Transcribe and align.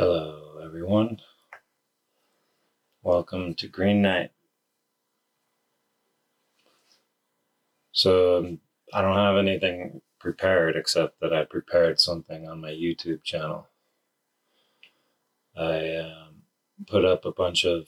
Hello, 0.00 0.58
everyone. 0.64 1.20
Welcome 3.02 3.52
to 3.56 3.68
Green 3.68 4.00
Night. 4.00 4.30
So, 7.92 8.38
um, 8.38 8.60
I 8.94 9.02
don't 9.02 9.14
have 9.14 9.36
anything 9.36 10.00
prepared 10.18 10.74
except 10.74 11.20
that 11.20 11.34
I 11.34 11.44
prepared 11.44 12.00
something 12.00 12.48
on 12.48 12.62
my 12.62 12.70
YouTube 12.70 13.22
channel. 13.24 13.66
I 15.54 15.96
um, 15.96 16.44
put 16.86 17.04
up 17.04 17.26
a 17.26 17.32
bunch 17.32 17.66
of 17.66 17.86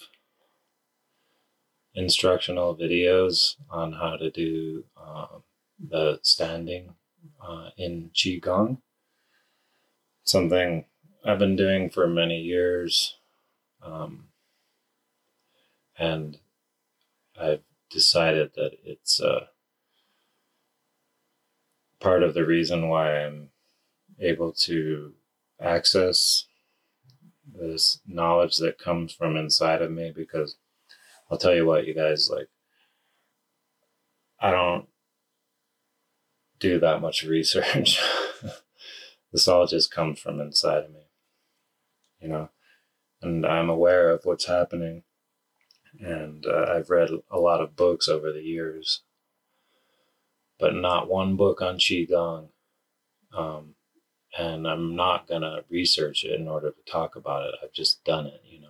instructional 1.94 2.77
videos 2.77 3.56
on 3.70 3.94
how 3.94 4.19
to 4.19 4.30
do 4.30 4.84
um, 5.02 5.44
the 5.78 6.19
standing 6.22 6.92
uh, 7.42 7.70
in 7.78 8.10
Qigong. 8.12 8.83
Something 10.24 10.84
I've 11.24 11.38
been 11.38 11.56
doing 11.56 11.90
for 11.90 12.06
many 12.06 12.40
years. 12.40 13.16
Um, 13.82 14.28
and 15.98 16.38
I've 17.40 17.62
decided 17.90 18.52
that 18.56 18.72
it's 18.84 19.20
uh, 19.20 19.46
part 22.00 22.22
of 22.22 22.34
the 22.34 22.44
reason 22.44 22.88
why 22.88 23.24
I'm 23.24 23.50
able 24.19 24.52
to 24.52 25.12
access 25.60 26.47
this 27.54 28.00
knowledge 28.06 28.56
that 28.58 28.78
comes 28.78 29.12
from 29.12 29.36
inside 29.36 29.82
of 29.82 29.91
me 29.91 30.12
because 30.14 30.56
I'll 31.30 31.38
tell 31.38 31.54
you 31.54 31.66
what, 31.66 31.86
you 31.86 31.94
guys, 31.94 32.28
like, 32.30 32.48
I 34.41 34.50
don't 34.50 34.88
do 36.58 36.80
that 36.80 37.00
much 37.00 37.22
research. 37.22 38.00
this 39.32 39.48
all 39.48 39.66
just 39.66 39.91
comes 39.91 40.19
from 40.19 40.41
inside 40.41 40.84
of 40.84 40.91
me, 40.91 41.02
you 42.23 42.28
know, 42.28 42.48
and 43.20 43.45
I'm 43.45 43.69
aware 43.69 44.11
of 44.11 44.25
what's 44.25 44.47
happening. 44.47 45.03
And 46.01 46.47
uh, 46.47 46.67
I've 46.70 46.89
read 46.91 47.11
a 47.31 47.39
lot 47.39 47.61
of 47.61 47.77
books 47.77 48.09
over 48.09 48.33
the 48.33 48.42
years, 48.42 49.03
but 50.59 50.75
not 50.75 51.11
one 51.11 51.37
book 51.37 51.61
on 51.61 51.77
Qigong. 51.77 52.48
Um, 53.37 53.75
and 54.39 54.67
I'm 54.67 54.97
not 54.97 55.28
going 55.28 55.43
to 55.43 55.65
research 55.69 56.25
it 56.25 56.41
in 56.41 56.48
order 56.48 56.70
to 56.70 56.91
talk 56.91 57.17
about 57.17 57.47
it. 57.47 57.55
I've 57.62 57.73
just 57.73 58.05
done 58.05 58.27
it, 58.27 58.43
you 58.45 58.61
know. 58.61 58.69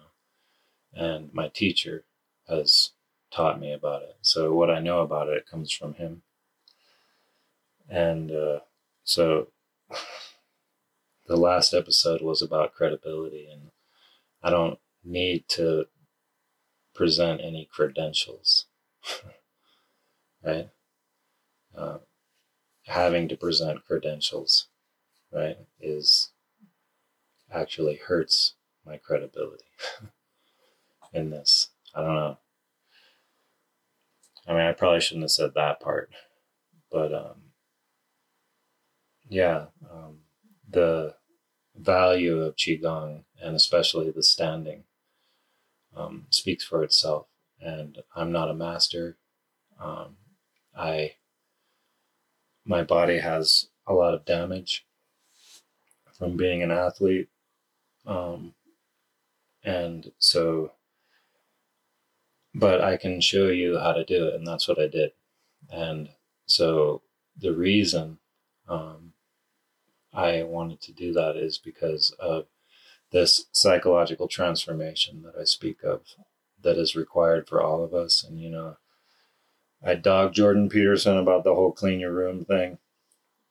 And 0.94 1.32
my 1.32 1.48
teacher 1.48 2.04
has 2.48 2.90
taught 3.32 3.60
me 3.60 3.72
about 3.72 4.02
it. 4.02 4.16
So 4.22 4.52
what 4.52 4.70
I 4.70 4.80
know 4.80 5.00
about 5.00 5.28
it 5.28 5.48
comes 5.48 5.70
from 5.70 5.94
him. 5.94 6.22
And 7.88 8.30
uh, 8.30 8.60
so 9.04 9.48
the 11.26 11.36
last 11.36 11.72
episode 11.72 12.20
was 12.20 12.42
about 12.42 12.74
credibility, 12.74 13.48
and 13.50 13.70
I 14.42 14.50
don't 14.50 14.78
need 15.04 15.48
to 15.50 15.86
present 16.94 17.40
any 17.40 17.68
credentials, 17.72 18.66
right? 20.44 20.68
Uh, 21.76 21.98
having 22.86 23.28
to 23.28 23.36
present 23.36 23.84
credentials, 23.86 24.68
right, 25.32 25.56
is 25.80 26.30
actually 27.50 27.96
hurts 27.96 28.54
my 28.84 28.96
credibility 28.96 29.64
in 31.12 31.30
this. 31.30 31.70
I 31.94 32.02
don't 32.02 32.14
know. 32.14 32.38
I 34.46 34.52
mean, 34.52 34.62
I 34.62 34.72
probably 34.72 35.00
shouldn't 35.00 35.24
have 35.24 35.30
said 35.30 35.52
that 35.54 35.80
part, 35.80 36.10
but 36.90 37.14
um, 37.14 37.52
yeah, 39.28 39.66
um, 39.90 40.18
the 40.72 41.14
value 41.76 42.40
of 42.40 42.56
qigong 42.56 43.24
and 43.40 43.54
especially 43.56 44.10
the 44.10 44.22
standing 44.22 44.84
um, 45.96 46.26
speaks 46.30 46.64
for 46.64 46.82
itself. 46.82 47.26
And 47.60 47.98
I'm 48.16 48.32
not 48.32 48.50
a 48.50 48.54
master. 48.54 49.16
Um, 49.80 50.16
I 50.76 51.14
my 52.64 52.82
body 52.82 53.18
has 53.18 53.68
a 53.86 53.92
lot 53.92 54.14
of 54.14 54.24
damage 54.24 54.86
from 56.18 56.36
being 56.36 56.62
an 56.62 56.70
athlete, 56.70 57.28
um, 58.06 58.54
and 59.64 60.12
so. 60.18 60.72
But 62.54 62.82
I 62.82 62.98
can 62.98 63.20
show 63.20 63.48
you 63.48 63.78
how 63.78 63.92
to 63.92 64.04
do 64.04 64.28
it, 64.28 64.34
and 64.34 64.46
that's 64.46 64.68
what 64.68 64.78
I 64.78 64.86
did. 64.86 65.12
And 65.70 66.10
so 66.46 67.02
the 67.38 67.54
reason 67.54 68.18
um, 68.68 69.11
I 70.12 70.42
wanted 70.42 70.80
to 70.82 70.92
do 70.92 71.12
that 71.14 71.36
is 71.36 71.58
because 71.58 72.14
of 72.18 72.46
this 73.10 73.46
psychological 73.52 74.28
transformation 74.28 75.22
that 75.22 75.34
I 75.40 75.44
speak 75.44 75.82
of 75.82 76.02
that 76.62 76.78
is 76.78 76.96
required 76.96 77.48
for 77.48 77.62
all 77.62 77.82
of 77.82 77.94
us. 77.94 78.24
And, 78.24 78.40
you 78.40 78.50
know, 78.50 78.76
I 79.84 79.94
dog 79.94 80.32
Jordan 80.32 80.68
Peterson 80.68 81.16
about 81.16 81.44
the 81.44 81.54
whole 81.54 81.72
clean 81.72 82.00
your 82.00 82.12
room 82.12 82.44
thing. 82.44 82.78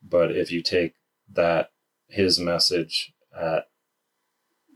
But 0.01 0.31
if 0.31 0.51
you 0.51 0.61
take 0.61 0.95
that, 1.31 1.71
his 2.07 2.39
message 2.39 3.13
at 3.33 3.67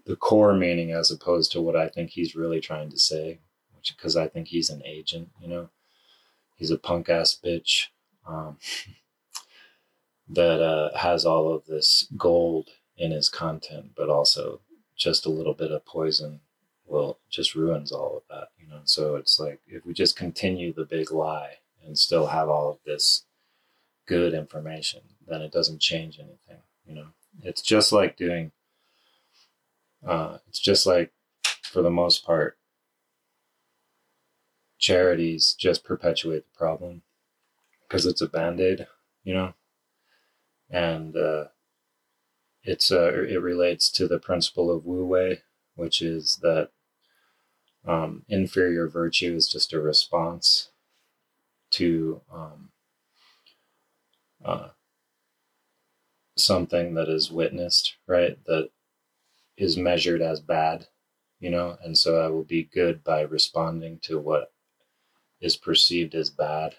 the 0.06 0.16
core 0.16 0.54
meaning 0.54 0.92
as 0.92 1.12
opposed 1.12 1.52
to 1.52 1.62
what 1.62 1.76
I 1.76 1.90
think 1.90 2.12
he's 2.12 2.36
really 2.36 2.62
trying 2.62 2.90
to 2.92 2.98
say, 2.98 3.40
which 3.76 3.96
because 3.96 4.16
I 4.16 4.28
think 4.28 4.48
he's 4.48 4.70
an 4.70 4.82
agent, 4.86 5.30
you 5.42 5.48
know, 5.48 5.70
he's 6.56 6.72
a 6.72 6.78
punk 6.78 7.10
ass 7.10 7.38
bitch. 7.44 7.88
Um, 8.28 8.58
that 10.30 10.62
uh, 10.62 10.98
has 10.98 11.26
all 11.26 11.54
of 11.54 11.66
this 11.66 12.08
gold 12.18 12.70
in 12.98 13.12
his 13.12 13.30
content, 13.30 13.92
but 13.96 14.10
also 14.10 14.62
just 14.96 15.26
a 15.26 15.32
little 15.32 15.54
bit 15.54 15.72
of 15.72 15.86
poison 15.86 16.40
will 16.88 17.20
just 17.30 17.56
ruins 17.56 17.92
all 17.92 18.18
of 18.18 18.24
that, 18.30 18.50
you 18.58 18.68
know. 18.68 18.82
So 18.86 19.16
it's 19.16 19.40
like 19.40 19.60
if 19.68 19.86
we 19.86 19.94
just 19.94 20.16
continue 20.16 20.74
the 20.74 20.86
big 20.86 21.12
lie 21.12 21.56
and 21.86 21.98
still 21.98 22.28
have 22.28 22.50
all 22.50 22.72
of 22.72 22.78
this 22.86 23.24
good 24.08 24.34
information, 24.34 25.02
then 25.28 25.42
it 25.42 25.52
doesn't 25.52 25.82
change 25.82 26.20
anything, 26.20 26.64
you 26.86 26.96
know. 26.96 27.08
It's 27.44 27.62
just 27.62 27.92
like 27.92 28.18
doing. 28.18 28.52
Uh, 30.06 30.38
it's 30.48 30.60
just 30.60 30.86
like, 30.86 31.12
for 31.64 31.82
the 31.82 31.90
most 31.90 32.24
part, 32.26 32.58
charities 34.78 35.56
just 35.58 35.84
perpetuate 35.84 36.46
the 36.46 36.58
problem 36.58 37.02
because 37.82 38.06
it's 38.06 38.22
a 38.22 38.28
band 38.28 38.60
aid, 38.60 38.88
you 39.24 39.34
know 39.34 39.54
and 40.70 41.16
uh, 41.16 41.46
it's 42.64 42.92
uh, 42.92 43.12
it 43.24 43.42
relates 43.42 43.92
to 43.92 44.08
the 44.08 44.20
principle 44.20 44.72
of 44.72 44.86
Wu 44.86 45.06
Wei, 45.06 45.42
which 45.76 46.02
is 46.02 46.40
that 46.42 46.70
um, 47.86 48.24
inferior 48.28 48.88
virtue 48.88 49.36
is 49.36 49.48
just 49.48 49.74
a 49.74 49.80
response 49.80 50.70
to 51.72 52.22
um, 52.34 52.70
uh, 54.44 54.70
something 56.36 56.96
that 56.96 57.10
is 57.10 57.32
witnessed, 57.32 57.96
right? 58.08 58.38
That 58.46 58.70
is 59.58 59.78
measured 59.78 60.22
as 60.22 60.40
bad, 60.40 60.88
you 61.40 61.50
know, 61.50 61.78
and 61.84 61.98
so 61.98 62.20
I 62.20 62.28
will 62.28 62.44
be 62.44 62.64
good 62.64 63.04
by 63.04 63.22
responding 63.22 64.00
to 64.04 64.20
what 64.20 64.52
is 65.40 65.56
perceived 65.58 66.16
as 66.16 66.30
bad. 66.30 66.76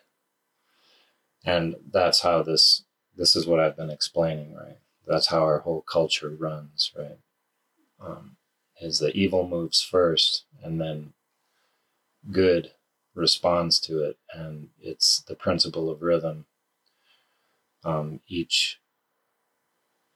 And 1.45 1.77
that's 1.93 2.23
how 2.23 2.43
this 2.43 2.86
this 3.17 3.35
is 3.35 3.47
what 3.47 3.61
I've 3.61 3.77
been 3.77 3.91
explaining, 3.91 4.55
right? 4.55 4.79
That's 5.07 5.29
how 5.29 5.43
our 5.43 5.61
whole 5.61 5.83
culture 5.83 6.31
runs, 6.31 6.93
right? 6.97 7.19
Um, 8.01 8.37
is 8.81 8.99
that 8.99 9.15
evil 9.15 9.49
moves 9.49 9.83
first 9.83 10.45
and 10.63 10.81
then 10.81 11.13
good 12.31 12.73
responds 13.15 13.81
to 13.81 14.05
it. 14.05 14.19
And 14.33 14.69
it's 14.81 15.21
the 15.21 15.35
principle 15.35 15.91
of 15.91 16.03
rhythm. 16.03 16.47
Um, 17.85 18.21
each, 18.29 18.79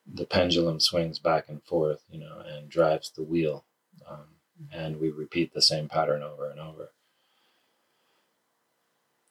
the 0.06 0.26
pendulum 0.26 0.80
swings 0.80 1.18
back 1.18 1.48
and 1.48 1.62
forth, 1.62 2.02
you 2.10 2.18
know, 2.18 2.42
and 2.46 2.68
drives 2.68 3.10
the 3.10 3.22
wheel. 3.22 3.64
Um, 4.08 4.26
and 4.72 5.00
we 5.00 5.10
repeat 5.10 5.54
the 5.54 5.62
same 5.62 5.88
pattern 5.88 6.22
over 6.22 6.50
and 6.50 6.60
over. 6.60 6.90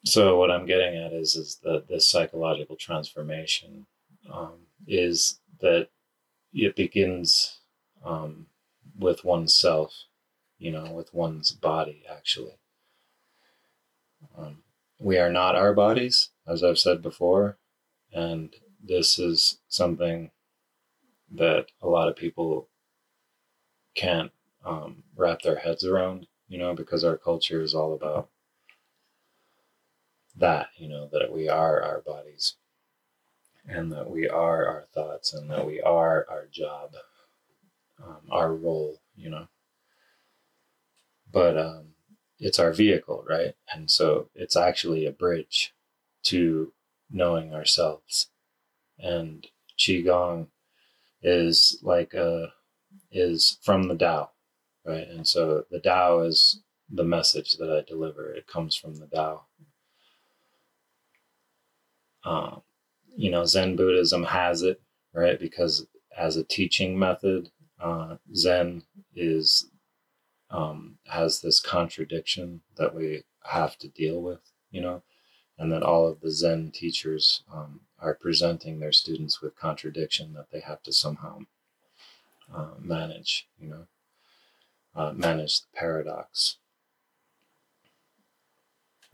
So 0.04 0.38
what 0.38 0.50
I'm 0.50 0.66
getting 0.66 0.96
at 0.96 1.12
is 1.12 1.36
is 1.36 1.58
that 1.62 1.88
this 1.88 2.06
psychological 2.06 2.76
transformation 2.76 3.86
um, 4.32 4.66
is 4.86 5.40
that 5.60 5.88
it 6.54 6.74
begins 6.74 7.60
um, 8.04 8.46
with 8.98 9.24
oneself, 9.24 9.92
you 10.58 10.70
know, 10.70 10.90
with 10.92 11.12
one's 11.12 11.52
body. 11.52 12.04
Actually, 12.10 12.58
um, 14.38 14.62
we 14.98 15.18
are 15.18 15.30
not 15.30 15.54
our 15.54 15.74
bodies, 15.74 16.30
as 16.46 16.64
I've 16.64 16.78
said 16.78 17.02
before, 17.02 17.58
and 18.12 18.54
this 18.82 19.18
is 19.18 19.58
something 19.68 20.30
that 21.30 21.66
a 21.82 21.88
lot 21.88 22.08
of 22.08 22.16
people 22.16 22.68
can't 23.94 24.32
um, 24.64 25.04
wrap 25.14 25.42
their 25.42 25.56
heads 25.56 25.84
around, 25.84 26.26
you 26.48 26.58
know, 26.58 26.74
because 26.74 27.04
our 27.04 27.18
culture 27.18 27.60
is 27.60 27.74
all 27.74 27.92
about 27.94 28.30
that, 30.40 30.68
you 30.78 30.88
know, 30.88 31.08
that 31.12 31.32
we 31.32 31.48
are 31.48 31.82
our 31.82 32.02
bodies 32.02 32.56
and 33.66 33.92
that 33.92 34.10
we 34.10 34.28
are 34.28 34.66
our 34.66 34.86
thoughts 34.94 35.34
and 35.34 35.50
that 35.50 35.66
we 35.66 35.80
are 35.82 36.26
our 36.30 36.46
job. 36.52 36.92
um, 38.02 38.22
our 38.30 38.54
role, 38.54 39.00
you 39.16 39.30
know. 39.30 39.48
But 41.32 41.58
um, 41.58 41.94
it's 42.38 42.58
our 42.58 42.72
vehicle, 42.72 43.24
right? 43.28 43.54
And 43.72 43.90
so 43.90 44.30
it's 44.34 44.56
actually 44.56 45.06
a 45.06 45.12
bridge 45.12 45.74
to 46.24 46.72
knowing 47.10 47.54
ourselves. 47.54 48.28
And 48.98 49.46
Qigong 49.78 50.48
is 51.22 51.78
like 51.82 52.14
a, 52.14 52.52
is 53.12 53.58
from 53.62 53.88
the 53.88 53.96
Tao, 53.96 54.30
right? 54.86 55.08
And 55.08 55.26
so 55.28 55.64
the 55.70 55.80
Tao 55.80 56.20
is 56.20 56.60
the 56.90 57.04
message 57.04 57.56
that 57.58 57.70
I 57.72 57.88
deliver. 57.88 58.32
It 58.32 58.46
comes 58.46 58.76
from 58.76 58.96
the 58.96 59.06
Tao. 59.06 59.44
Um, 62.24 62.62
you 63.16 63.30
know, 63.30 63.44
Zen 63.44 63.76
Buddhism 63.76 64.24
has 64.24 64.62
it, 64.62 64.80
right? 65.12 65.38
Because 65.38 65.86
as 66.16 66.36
a 66.36 66.44
teaching 66.44 66.98
method, 66.98 67.50
uh, 67.80 68.16
Zen 68.34 68.82
is 69.14 69.66
um, 70.50 70.98
has 71.06 71.40
this 71.40 71.60
contradiction 71.60 72.60
that 72.76 72.94
we 72.94 73.22
have 73.44 73.76
to 73.78 73.88
deal 73.88 74.20
with, 74.20 74.40
you 74.70 74.80
know, 74.80 75.02
and 75.58 75.70
that 75.72 75.82
all 75.82 76.08
of 76.08 76.20
the 76.20 76.30
Zen 76.30 76.72
teachers 76.72 77.42
um, 77.52 77.80
are 78.00 78.14
presenting 78.14 78.80
their 78.80 78.92
students 78.92 79.40
with 79.40 79.56
contradiction 79.56 80.32
that 80.34 80.50
they 80.50 80.60
have 80.60 80.82
to 80.82 80.92
somehow 80.92 81.40
uh, 82.54 82.70
manage, 82.80 83.46
you 83.60 83.68
know, 83.68 83.86
uh, 84.96 85.12
manage 85.12 85.60
the 85.60 85.66
paradox. 85.74 86.56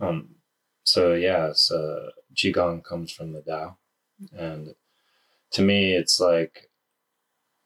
Um, 0.01 0.37
so 0.87 1.15
yeah, 1.15 1.51
so 1.53 1.77
uh, 1.77 2.11
Qigong 2.33 2.85
comes 2.85 3.11
from 3.11 3.33
the 3.33 3.43
Tao, 3.43 3.77
and 4.33 4.77
to 5.51 5.63
me, 5.63 5.97
it's 5.97 6.21
like 6.21 6.71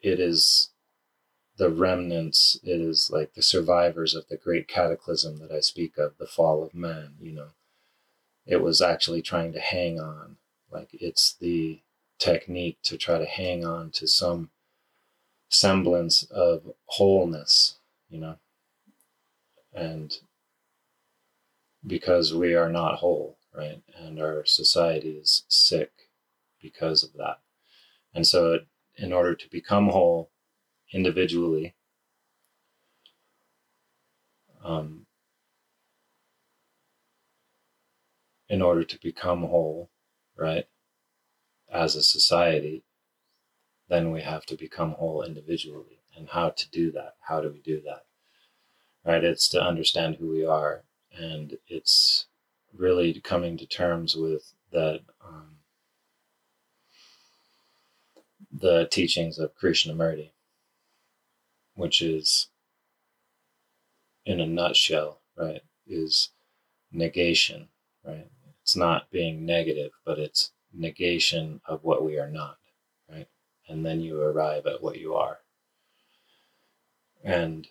it 0.01 0.19
is 0.19 0.71
the 1.59 1.69
remnants, 1.69 2.59
it 2.65 2.81
is 2.81 3.11
like 3.13 3.35
the 3.35 3.43
survivors 3.43 4.15
of 4.15 4.27
the 4.29 4.39
great 4.39 4.69
cataclysm 4.69 5.39
that 5.41 5.53
I 5.53 5.61
speak 5.61 5.99
of, 5.99 6.17
the 6.17 6.27
fall 6.27 6.65
of 6.65 6.73
man, 6.73 7.17
you 7.21 7.33
know. 7.33 7.49
It 8.47 8.63
was 8.63 8.81
actually 8.81 9.21
trying 9.21 9.53
to 9.53 9.61
hang 9.61 10.01
on. 10.01 10.37
Like 10.71 10.89
it's 10.93 11.35
the 11.35 11.83
technique 12.19 12.79
to 12.85 12.97
try 12.97 13.19
to 13.19 13.27
hang 13.27 13.67
on 13.67 13.91
to 13.91 14.09
some 14.09 14.49
semblance 15.51 16.23
of 16.31 16.73
wholeness, 16.87 17.77
you 18.09 18.21
know. 18.21 18.37
And 19.75 20.17
because 21.87 22.35
we 22.35 22.55
are 22.55 22.69
not 22.69 22.97
whole, 22.97 23.39
right? 23.55 23.83
And 23.97 24.21
our 24.21 24.45
society 24.45 25.13
is 25.13 25.45
sick 25.49 25.91
because 26.61 27.03
of 27.03 27.15
that. 27.15 27.41
And 28.15 28.27
so, 28.27 28.61
in 28.97 29.13
order 29.13 29.35
to 29.35 29.49
become 29.51 29.89
whole, 29.89 30.31
individually. 30.93 31.75
Um, 34.63 35.07
in 38.49 38.61
order 38.61 38.85
to 38.85 38.99
become 39.01 39.43
whole, 39.43 39.91
right, 40.37 40.67
as 41.73 41.95
a 41.95 42.03
society, 42.03 42.85
then 43.89 44.11
we 44.11 44.23
have 44.23 44.45
to 44.47 44.57
become 44.57 44.93
whole 44.93 45.23
individually. 45.23 46.01
And 46.17 46.29
how 46.29 46.51
to 46.51 46.71
do 46.71 46.93
that? 46.93 47.15
How 47.21 47.41
do 47.41 47.51
we 47.51 47.61
do 47.61 47.81
that? 47.83 48.05
Right? 49.05 49.25
It's 49.25 49.49
to 49.51 49.63
understand 49.63 50.17
who 50.17 50.29
we 50.29 50.45
are. 50.45 50.85
And 51.17 51.59
it's 51.69 52.27
really 52.77 53.21
coming 53.21 53.57
to 53.59 53.67
terms 53.67 54.15
with 54.17 54.53
that 54.73 55.01
um, 55.25 55.57
the 58.53 58.89
teachings 58.91 59.39
of 59.39 59.57
Krishnamurti 59.57 60.31
which 61.81 62.03
is, 62.03 62.49
in 64.27 64.39
a 64.39 64.47
nutshell, 64.47 65.23
right, 65.35 65.63
is 65.87 66.29
negation, 66.93 67.69
right? 68.07 68.27
It's 68.63 68.77
not 68.77 69.11
being 69.11 69.47
negative, 69.47 69.91
but 70.05 70.19
it's 70.19 70.51
negation 70.75 71.61
of 71.67 71.83
what 71.83 72.05
we 72.05 72.19
are 72.19 72.29
not, 72.29 72.59
right? 73.11 73.27
And 73.67 73.85
then 73.85 74.03
you 74.03 74.21
arrive 74.21 74.67
at 74.67 74.83
what 74.83 74.99
you 74.99 75.15
are. 75.15 75.39
And 77.25 77.67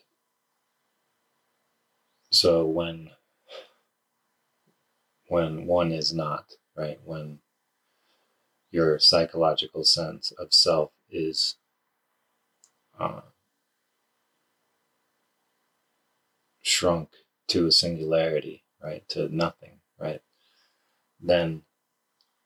so 2.32 2.66
when 2.66 3.12
when 5.30 5.66
one 5.66 5.92
is 5.92 6.14
not, 6.14 6.46
right? 6.76 7.00
When 7.06 7.40
your 8.72 9.00
psychological 9.00 9.84
sense 9.84 10.32
of 10.38 10.54
self 10.54 10.92
is 11.10 11.56
uh, 13.00 13.22
shrunk 16.62 17.10
to 17.48 17.68
a 17.68 17.72
singularity, 17.72 18.64
right? 18.84 19.08
To 19.10 19.34
nothing, 19.34 19.80
right? 20.00 20.22
Then 21.22 21.62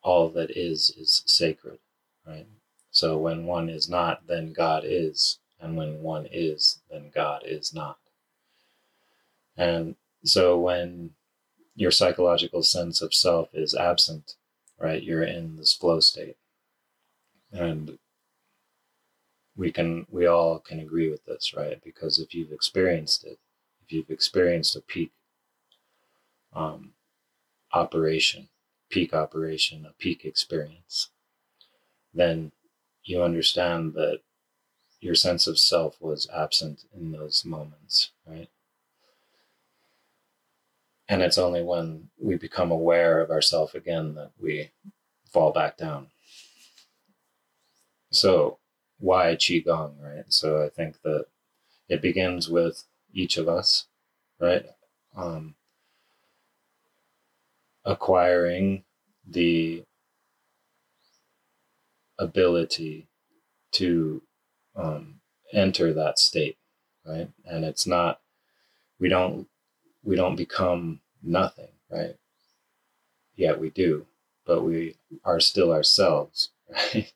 all 0.01 0.29
that 0.29 0.51
is 0.51 0.94
is 0.97 1.24
sacred, 1.25 1.79
right? 2.27 2.47
So 2.91 3.18
when 3.18 3.45
one 3.45 3.69
is 3.69 3.89
not, 3.89 4.27
then 4.27 4.53
God 4.53 4.83
is. 4.86 5.39
And 5.59 5.77
when 5.77 6.01
one 6.01 6.27
is, 6.29 6.81
then 6.91 7.09
God 7.13 7.44
is 7.45 7.74
not. 7.74 7.97
And 9.56 9.95
so 10.25 10.59
when 10.59 11.12
your 11.75 11.92
psychological 11.92 12.64
sense 12.64 13.02
of 13.02 13.14
self 13.14 13.50
is 13.54 13.74
absent, 13.74 14.36
right, 14.80 15.02
you're 15.02 15.24
in 15.24 15.56
this 15.56 15.74
flow 15.74 16.00
state. 16.00 16.38
And 17.52 17.98
we 19.56 19.72
can, 19.72 20.06
we 20.10 20.25
all 20.25 20.60
can 20.60 20.80
agree 20.80 21.10
with 21.10 21.25
this, 21.25 21.54
right? 21.56 21.81
Because 21.84 22.20
if 22.20 22.34
you've 22.34 22.52
experienced 22.52 23.24
it, 23.24 23.40
if 23.84 23.92
you've 23.92 24.10
experienced 24.10 24.75
a 24.75 24.81
peak 24.81 25.12
um, 26.54 26.94
operation, 27.72 28.50
peak 28.90 29.13
operation, 29.13 29.86
a 29.86 29.94
peak 29.94 30.25
experience, 30.25 31.10
then 32.13 32.51
you 33.03 33.22
understand 33.22 33.94
that 33.94 34.20
your 35.00 35.15
sense 35.15 35.48
of 35.48 35.60
self 35.60 35.98
was 36.00 36.30
absent 36.34 36.86
in 36.96 37.12
those 37.12 37.44
moments, 37.44 38.12
right? 38.25 38.50
And 41.10 41.22
it's 41.22 41.38
only 41.38 41.63
when 41.63 42.10
we 42.19 42.36
become 42.36 42.72
aware 42.72 43.19
of 43.19 43.29
ourself 43.29 43.75
again 43.75 44.15
that 44.15 44.31
we 44.39 44.72
fall 45.31 45.51
back 45.51 45.77
down. 45.77 46.07
So, 48.12 48.60
why 49.00 49.36
Qigong, 49.36 49.95
right? 50.01 50.25
So, 50.29 50.63
I 50.63 50.69
think 50.69 51.01
that 51.03 51.25
it 51.89 52.01
begins 52.01 52.50
with 52.50 52.86
each 53.13 53.38
of 53.38 53.48
us, 53.50 53.86
right? 54.39 54.65
Um, 55.15 55.55
acquiring 57.86 58.83
the 59.27 59.83
ability 62.17 63.07
to 63.72 64.22
um, 64.75 65.15
enter 65.51 65.93
that 65.93 66.19
state, 66.19 66.57
right? 67.05 67.29
And 67.45 67.65
it's 67.65 67.86
not 67.86 68.19
we 69.00 69.10
don't 69.10 69.48
we 70.03 70.15
don't 70.15 70.36
become 70.36 71.00
nothing, 71.22 71.69
right? 71.89 72.15
Yet 73.36 73.60
we 73.60 73.69
do, 73.69 74.05
but 74.45 74.63
we 74.63 74.98
are 75.24 75.39
still 75.39 75.72
ourselves, 75.72 76.51
right? 76.93 77.12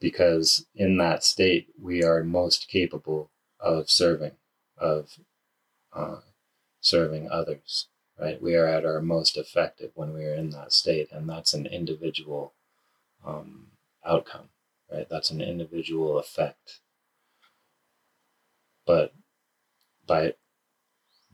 because 0.00 0.66
in 0.74 0.98
that 0.98 1.24
state 1.24 1.68
we 1.80 2.02
are 2.02 2.22
most 2.22 2.68
capable 2.68 3.30
of 3.60 3.90
serving 3.90 4.32
of 4.78 5.18
uh, 5.94 6.20
serving 6.80 7.30
others, 7.30 7.88
right? 8.20 8.40
We 8.42 8.54
are 8.54 8.66
at 8.66 8.84
our 8.84 9.00
most 9.00 9.36
effective 9.36 9.92
when 9.94 10.12
we 10.12 10.24
are 10.24 10.34
in 10.34 10.50
that 10.50 10.72
state, 10.72 11.08
and 11.10 11.28
that's 11.28 11.54
an 11.54 11.66
individual 11.66 12.52
um, 13.26 13.68
outcome, 14.04 14.50
right? 14.92 15.08
That's 15.08 15.30
an 15.30 15.40
individual 15.40 16.18
effect. 16.18 16.80
But 18.86 19.14
by 20.06 20.34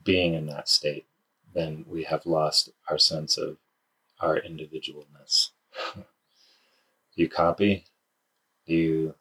being 0.04 0.34
in 0.34 0.46
that 0.46 0.68
state, 0.68 1.06
then 1.54 1.84
we 1.88 2.04
have 2.04 2.26
lost 2.26 2.70
our 2.88 2.98
sense 2.98 3.36
of 3.36 3.58
our 4.20 4.40
individualness. 4.40 5.50
You 7.14 7.28
copy? 7.28 7.84
You 8.64 9.14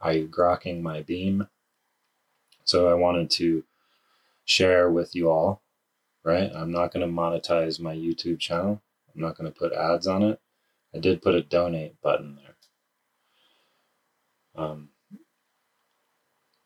are 0.00 0.12
you 0.14 0.26
grokking 0.26 0.80
my 0.80 1.02
beam? 1.02 1.48
So 2.64 2.88
I 2.88 2.94
wanted 2.94 3.30
to 3.32 3.64
share 4.44 4.90
with 4.90 5.14
you 5.14 5.30
all, 5.30 5.62
right? 6.24 6.50
I'm 6.54 6.70
not 6.70 6.92
going 6.92 7.06
to 7.06 7.12
monetize 7.12 7.78
my 7.80 7.94
YouTube 7.94 8.38
channel. 8.38 8.80
I'm 9.14 9.20
not 9.20 9.36
going 9.36 9.52
to 9.52 9.58
put 9.58 9.72
ads 9.72 10.06
on 10.06 10.22
it. 10.22 10.40
I 10.94 10.98
did 10.98 11.20
put 11.20 11.34
a 11.34 11.42
donate 11.42 12.00
button 12.00 12.36
there. 12.36 12.54
Um, 14.64 14.90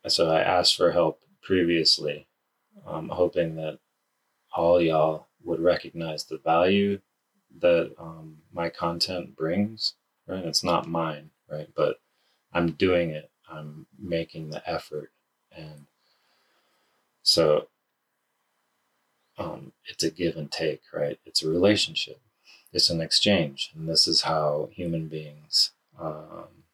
so 0.07 0.31
I 0.31 0.41
asked 0.41 0.77
for 0.77 0.93
help 0.93 1.21
previously, 1.43 2.29
um, 2.87 3.09
hoping 3.09 3.57
that 3.57 3.79
all 4.55 4.81
y'all 4.81 5.27
would 5.45 5.61
recognize 5.61 6.25
the 6.25 6.39
value 6.39 7.01
that 7.61 7.93
um, 7.99 8.39
my 8.53 8.69
content 8.71 9.37
brings, 9.37 9.95
right? 10.27 10.45
It's 10.45 10.65
not 10.65 10.89
mine, 10.89 11.31
right? 11.51 11.69
But 11.75 12.01
I'm 12.53 12.73
doing 12.73 13.11
it 13.11 13.31
I'm 13.53 13.87
making 13.99 14.51
the 14.51 14.69
effort. 14.69 15.13
And 15.55 15.87
so 17.23 17.69
um, 19.39 19.73
it's 19.85 20.03
a 20.03 20.11
give 20.11 20.37
and 20.37 20.51
take, 20.51 20.83
right? 20.93 21.19
It's 21.27 21.43
a 21.43 21.49
relationship, 21.49 22.21
it's 22.73 22.91
an 22.91 23.01
exchange. 23.01 23.71
And 23.75 23.89
this 23.89 24.09
is 24.09 24.23
how 24.23 24.71
human 24.73 25.09
beings 25.09 25.73
um, 26.01 26.65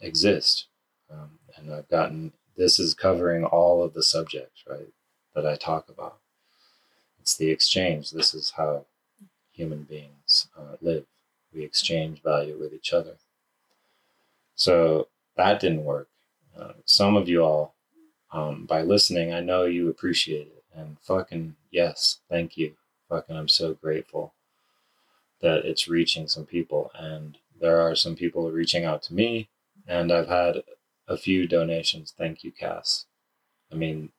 exist. 0.00 0.66
Um, 1.10 1.38
and 1.56 1.72
I've 1.72 1.88
gotten 1.88 2.32
this 2.56 2.78
is 2.78 2.94
covering 2.94 3.44
all 3.44 3.82
of 3.82 3.94
the 3.94 4.02
subjects, 4.02 4.64
right, 4.68 4.92
that 5.34 5.46
I 5.46 5.56
talk 5.56 5.88
about. 5.88 6.18
It's 7.20 7.36
the 7.36 7.50
exchange. 7.50 8.10
This 8.10 8.34
is 8.34 8.52
how 8.56 8.86
human 9.52 9.82
beings 9.82 10.48
uh, 10.58 10.76
live. 10.80 11.04
We 11.54 11.62
exchange 11.64 12.22
value 12.22 12.56
with 12.58 12.72
each 12.72 12.92
other. 12.92 13.16
So 14.54 15.08
that 15.36 15.60
didn't 15.60 15.84
work. 15.84 16.08
Uh, 16.58 16.72
some 16.84 17.16
of 17.16 17.28
you 17.28 17.42
all, 17.42 17.74
um, 18.32 18.66
by 18.66 18.82
listening, 18.82 19.32
I 19.32 19.40
know 19.40 19.64
you 19.64 19.88
appreciate 19.88 20.48
it. 20.48 20.64
And 20.74 20.96
fucking 21.00 21.56
yes, 21.70 22.20
thank 22.28 22.56
you. 22.56 22.74
Fucking, 23.08 23.36
I'm 23.36 23.48
so 23.48 23.74
grateful 23.74 24.34
that 25.40 25.64
it's 25.64 25.88
reaching 25.88 26.28
some 26.28 26.46
people. 26.46 26.90
And 26.94 27.38
there 27.60 27.80
are 27.80 27.96
some 27.96 28.14
people 28.14 28.50
reaching 28.50 28.84
out 28.84 29.02
to 29.04 29.14
me. 29.14 29.48
And 29.86 30.12
I've 30.12 30.28
had 30.28 30.62
a 31.08 31.16
few 31.16 31.48
donations. 31.48 32.14
Thank 32.16 32.44
you, 32.44 32.52
Cass. 32.52 33.06
I 33.72 33.74
mean, 33.74 34.10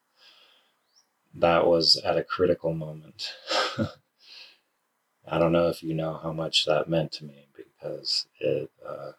that 1.36 1.66
was 1.66 1.96
at 1.98 2.18
a 2.18 2.24
critical 2.24 2.74
moment. 2.74 3.34
I 5.28 5.38
don't 5.38 5.52
know 5.52 5.70
if 5.70 5.84
you 5.84 5.94
know 5.94 6.20
how 6.22 6.34
much 6.34 6.66
that 6.66 6.90
meant 6.90 7.12
to 7.14 7.26
me 7.26 7.48
because 7.56 8.28
it 8.40 8.70
uh, 8.86 9.12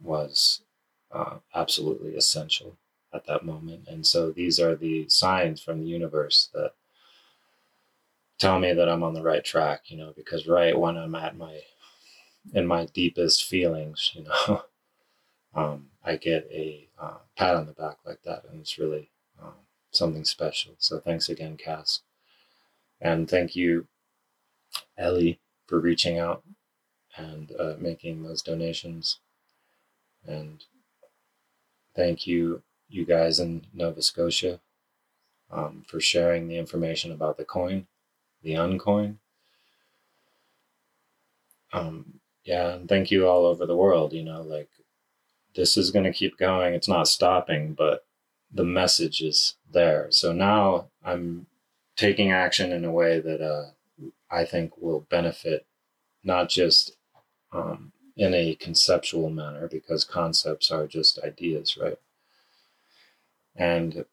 was 0.00 0.62
uh, 1.12 1.36
absolutely 1.54 2.16
essential 2.16 2.78
at 3.12 3.26
that 3.26 3.44
moment. 3.44 3.86
And 3.88 4.06
so 4.06 4.30
these 4.30 4.58
are 4.58 4.74
the 4.74 5.08
signs 5.08 5.62
from 5.62 5.80
the 5.80 5.86
universe 5.86 6.48
that 6.54 6.72
tell 8.38 8.58
me 8.58 8.72
that 8.72 8.88
I'm 8.88 9.02
on 9.02 9.14
the 9.14 9.22
right 9.22 9.44
track, 9.44 9.82
you 9.86 9.96
know, 9.96 10.12
because 10.16 10.48
right 10.48 10.76
when 10.78 10.96
I'm 10.96 11.14
at 11.14 11.36
my 11.36 11.60
in 12.52 12.66
my 12.66 12.86
deepest 12.86 13.44
feelings, 13.44 14.10
you 14.14 14.24
know, 14.24 14.62
um, 15.54 15.90
I 16.04 16.16
get 16.16 16.48
a 16.50 16.88
uh, 17.00 17.18
pat 17.36 17.54
on 17.54 17.66
the 17.66 17.72
back 17.72 17.98
like 18.04 18.22
that, 18.24 18.44
and 18.50 18.60
it's 18.60 18.78
really 18.78 19.11
something 19.92 20.24
special. 20.24 20.74
So 20.78 20.98
thanks 20.98 21.28
again, 21.28 21.56
Cass, 21.56 22.00
and 23.00 23.28
thank 23.28 23.54
you, 23.54 23.86
Ellie, 24.98 25.40
for 25.66 25.78
reaching 25.78 26.18
out 26.18 26.42
and 27.16 27.52
uh, 27.58 27.74
making 27.78 28.22
those 28.22 28.42
donations, 28.42 29.20
and 30.26 30.64
thank 31.94 32.26
you, 32.26 32.62
you 32.88 33.04
guys 33.04 33.38
in 33.38 33.66
Nova 33.72 34.02
Scotia, 34.02 34.60
um, 35.50 35.84
for 35.86 36.00
sharing 36.00 36.48
the 36.48 36.56
information 36.56 37.12
about 37.12 37.36
the 37.36 37.44
coin, 37.44 37.86
the 38.42 38.54
uncoin. 38.54 39.16
Um, 41.72 42.20
yeah, 42.44 42.74
and 42.74 42.88
thank 42.88 43.10
you 43.10 43.26
all 43.28 43.46
over 43.46 43.66
the 43.66 43.76
world. 43.76 44.12
You 44.12 44.24
know, 44.24 44.42
like 44.42 44.68
this 45.54 45.76
is 45.76 45.90
going 45.90 46.04
to 46.04 46.12
keep 46.12 46.38
going. 46.38 46.74
It's 46.74 46.88
not 46.88 47.08
stopping, 47.08 47.74
but 47.74 48.04
the 48.52 48.64
message 48.64 49.22
is 49.22 49.54
there. 49.70 50.08
So 50.10 50.32
now 50.32 50.88
I'm 51.04 51.46
taking 51.96 52.30
action 52.30 52.72
in 52.72 52.84
a 52.84 52.92
way 52.92 53.20
that 53.20 53.40
uh, 53.40 53.70
I 54.30 54.44
think 54.44 54.72
will 54.76 55.06
benefit 55.08 55.66
not 56.24 56.48
just 56.48 56.96
um, 57.52 57.92
in 58.16 58.34
a 58.34 58.54
conceptual 58.54 59.30
manner, 59.30 59.68
because 59.68 60.04
concepts 60.04 60.70
are 60.70 60.86
just 60.86 61.18
ideas, 61.20 61.76
right? 61.76 61.98
And 63.56 64.04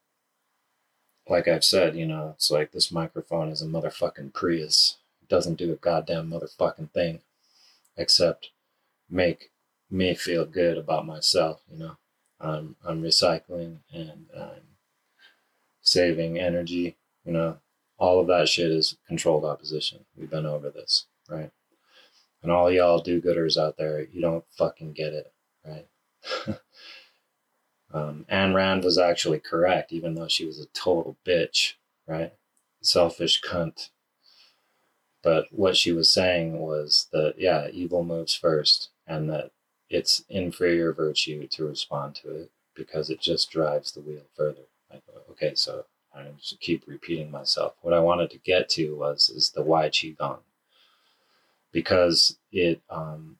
like 1.28 1.48
I've 1.48 1.64
said, 1.64 1.96
you 1.96 2.06
know, 2.06 2.34
it's 2.36 2.50
like 2.50 2.72
this 2.72 2.92
microphone 2.92 3.50
is 3.50 3.62
a 3.62 3.66
motherfucking 3.66 4.34
Prius. 4.34 4.98
It 5.22 5.30
doesn't 5.30 5.58
do 5.58 5.72
a 5.72 5.76
goddamn 5.76 6.30
motherfucking 6.30 6.92
thing 6.92 7.22
except 7.96 8.50
make 9.10 9.52
me 9.92 10.16
feel 10.16 10.46
good 10.46 10.78
about 10.78 11.06
myself. 11.06 11.62
You 11.72 11.78
know, 11.78 11.98
I'm 12.40 12.76
I'm 12.86 13.02
recycling 13.02 13.80
and 13.94 14.28
I'm 14.38 14.62
saving 15.82 16.40
energy. 16.40 16.98
You 17.26 17.34
know, 17.34 17.58
all 17.98 18.20
of 18.20 18.28
that 18.28 18.48
shit 18.48 18.72
is 18.72 18.98
controlled 19.08 19.46
opposition. 19.46 20.06
We've 20.18 20.30
been 20.30 20.46
over 20.46 20.70
this, 20.70 21.06
right? 21.30 21.52
And 22.42 22.52
all 22.52 22.72
y'all 22.72 23.02
do-gooders 23.02 23.58
out 23.58 23.78
there, 23.78 24.08
you 24.12 24.22
don't 24.22 24.46
fucking 24.58 24.94
get 24.94 25.14
it, 25.14 25.34
right? 25.66 25.88
um, 27.94 28.26
Ayn 28.32 28.54
Rand 28.54 28.84
was 28.86 28.98
actually 28.98 29.40
correct, 29.40 29.92
even 29.92 30.16
though 30.16 30.30
she 30.30 30.46
was 30.46 30.58
a 30.60 30.68
total 30.68 31.18
bitch, 31.26 31.74
right? 32.08 32.34
Selfish 32.82 33.42
cunt. 33.42 33.90
But 35.22 35.48
what 35.52 35.76
she 35.76 35.92
was 35.92 36.10
saying 36.10 36.60
was 36.60 37.08
that, 37.12 37.36
yeah, 37.38 37.68
evil 37.74 38.06
moves 38.06 38.34
first, 38.34 38.90
and 39.06 39.30
that 39.30 39.52
it's 39.90 40.24
inferior 40.30 40.94
virtue 40.94 41.48
to 41.48 41.68
respond 41.68 42.16
to 42.16 42.30
it 42.36 42.52
because 42.76 43.10
it 43.10 43.20
just 43.20 43.52
drives 43.52 43.92
the 43.92 44.02
wheel 44.02 44.24
further. 44.36 44.62
Okay, 45.32 45.54
so 45.56 45.86
I 46.16 46.24
just 46.38 46.60
keep 46.60 46.84
repeating 46.88 47.32
myself. 47.32 47.74
What 47.82 47.94
I 47.94 48.00
wanted 48.00 48.30
to 48.32 48.38
get 48.40 48.70
to 48.70 48.96
was 48.96 49.30
is 49.30 49.52
the 49.52 49.62
why 49.62 49.90
qigong 49.90 50.40
because 51.72 52.38
it 52.52 52.82
um, 52.90 53.38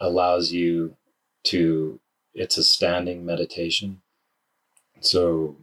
allows 0.00 0.52
you 0.52 0.96
to. 1.44 2.00
It's 2.32 2.58
a 2.58 2.62
standing 2.62 3.26
meditation, 3.26 4.02
so 5.00 5.56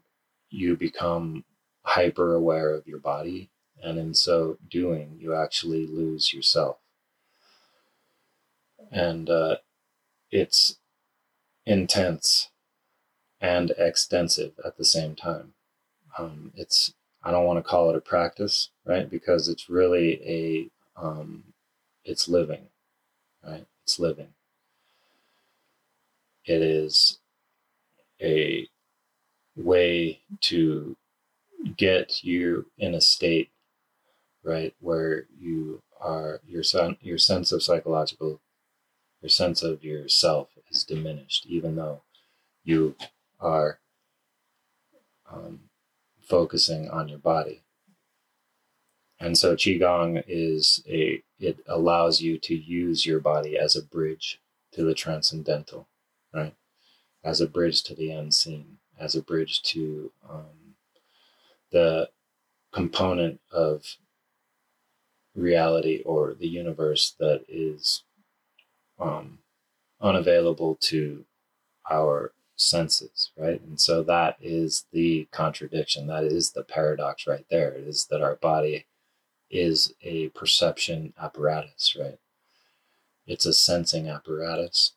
you 0.50 0.76
become 0.76 1.46
hyper 1.84 2.36
aware 2.36 2.74
of 2.74 2.86
your 2.86 3.00
body, 3.00 3.50
and 3.82 3.98
in 3.98 4.14
so 4.14 4.58
doing, 4.70 5.18
you 5.18 5.34
actually 5.34 5.88
lose 5.88 6.34
yourself 6.34 6.78
and 8.91 9.29
uh, 9.29 9.57
it's 10.31 10.77
intense 11.65 12.50
and 13.41 13.72
extensive 13.77 14.53
at 14.65 14.77
the 14.77 14.86
same 14.86 15.15
time. 15.15 15.53
Um, 16.17 16.51
it's 16.55 16.93
I 17.24 17.31
don't 17.31 17.46
want 17.46 17.63
to 17.63 17.69
call 17.69 17.89
it 17.89 17.96
a 17.96 18.01
practice, 18.01 18.69
right? 18.86 19.10
Because 19.10 19.50
it's 19.50 19.69
really 19.69 20.22
a 20.25 20.69
um, 21.01 21.43
it's 22.05 22.27
living, 22.27 22.67
right? 23.46 23.65
It's 23.84 24.00
living. 24.00 24.29
It 26.46 26.62
is 26.62 27.19
a 28.22 28.67
way 29.55 30.22
to 30.41 30.96
get 31.75 32.24
you 32.24 32.67
in 32.77 32.93
a 32.96 33.01
state, 33.01 33.50
right, 34.43 34.74
where 34.79 35.25
you 35.39 35.81
are 36.00 36.41
your 36.48 36.63
son 36.63 36.98
your 37.01 37.17
sense 37.17 37.51
of 37.51 37.63
psychological 37.63 38.39
your 39.22 39.30
sense 39.30 39.64
of 39.64 39.84
yourself 39.84 40.50
is 40.70 40.84
diminished, 40.84 41.46
even 41.48 41.76
though 41.76 42.04
you 42.64 42.96
are 43.40 43.80
um, 45.32 45.62
focusing 46.22 46.90
on 46.90 47.08
your 47.10 47.20
body. 47.20 47.64
And 49.20 49.38
so 49.38 49.56
qigong 49.56 50.24
is 50.28 50.84
a 50.88 51.24
it 51.40 51.60
allows 51.68 52.22
you 52.22 52.38
to 52.40 52.56
use 52.56 53.06
your 53.06 53.20
body 53.20 53.58
as 53.58 53.76
a 53.76 53.84
bridge 53.84 54.40
to 54.74 54.84
the 54.84 54.94
transcendental, 54.94 55.88
right? 56.34 56.56
As 57.24 57.42
a 57.42 57.48
bridge 57.48 57.84
to 57.84 57.96
the 57.96 58.12
unseen, 58.12 58.78
as 59.00 59.16
a 59.16 59.22
bridge 59.22 59.62
to 59.64 60.12
um, 60.28 60.76
the 61.72 62.10
component 62.72 63.40
of 63.52 63.98
reality 65.36 66.02
or 66.06 66.34
the 66.34 66.48
universe 66.48 67.16
that 67.20 67.44
is 67.48 68.04
um, 69.00 69.39
unavailable 70.01 70.75
to 70.82 71.25
our 71.89 72.34
senses, 72.56 73.32
right? 73.38 73.62
And 73.62 73.80
so 73.80 74.04
that 74.04 74.38
is 74.42 74.86
the 74.92 75.27
contradiction. 75.32 76.08
That 76.08 76.24
is 76.24 76.51
the 76.51 76.63
paradox 76.63 77.27
right 77.27 77.46
there. 77.50 77.72
It 77.72 77.88
is 77.88 78.08
that 78.08 78.22
our 78.22 78.36
body 78.36 78.86
is 79.50 79.94
a 80.01 80.30
perception 80.30 81.13
apparatus, 81.22 81.96
right? 82.00 82.18
It's 83.25 83.46
a 83.46 83.54
sensing 83.54 84.10
apparatus 84.10 84.94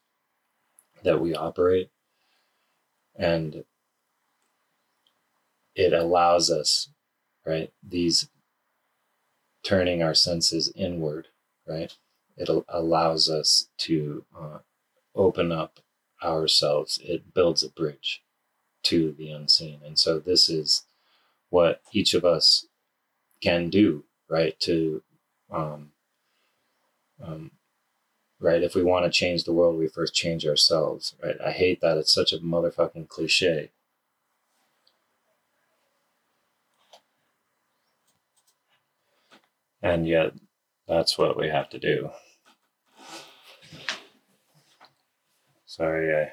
that 1.02 1.20
we 1.20 1.34
operate. 1.34 1.90
And 3.16 3.64
it 5.74 5.92
allows 5.92 6.50
us, 6.50 6.88
right? 7.46 7.72
These 7.86 8.28
turning 9.62 10.02
our 10.02 10.14
senses 10.14 10.72
inward, 10.74 11.28
right? 11.66 11.96
It 12.40 12.48
allows 12.70 13.28
us 13.28 13.68
to 13.78 14.24
uh, 14.38 14.58
open 15.14 15.52
up 15.52 15.80
ourselves. 16.24 16.98
It 17.04 17.34
builds 17.34 17.62
a 17.62 17.70
bridge 17.70 18.22
to 18.84 19.12
the 19.12 19.30
unseen. 19.30 19.80
And 19.84 19.98
so 19.98 20.18
this 20.18 20.48
is 20.48 20.84
what 21.50 21.82
each 21.92 22.14
of 22.14 22.24
us 22.24 22.66
can 23.42 23.68
do, 23.68 24.04
right? 24.28 24.58
To 24.60 25.02
um, 25.52 25.92
um, 27.22 27.50
right? 28.40 28.62
If 28.62 28.74
we 28.74 28.82
want 28.82 29.04
to 29.04 29.10
change 29.10 29.44
the 29.44 29.52
world, 29.52 29.78
we 29.78 29.88
first 29.88 30.14
change 30.14 30.46
ourselves, 30.46 31.14
right? 31.22 31.36
I 31.44 31.50
hate 31.52 31.80
that. 31.82 31.98
It's 31.98 32.14
such 32.14 32.32
a 32.32 32.38
motherfucking 32.38 33.08
cliche. 33.08 33.70
And 39.82 40.08
yet, 40.08 40.32
that's 40.88 41.18
what 41.18 41.38
we 41.38 41.48
have 41.48 41.70
to 41.70 41.78
do. 41.78 42.10
Sorry, 45.70 46.12
I 46.12 46.32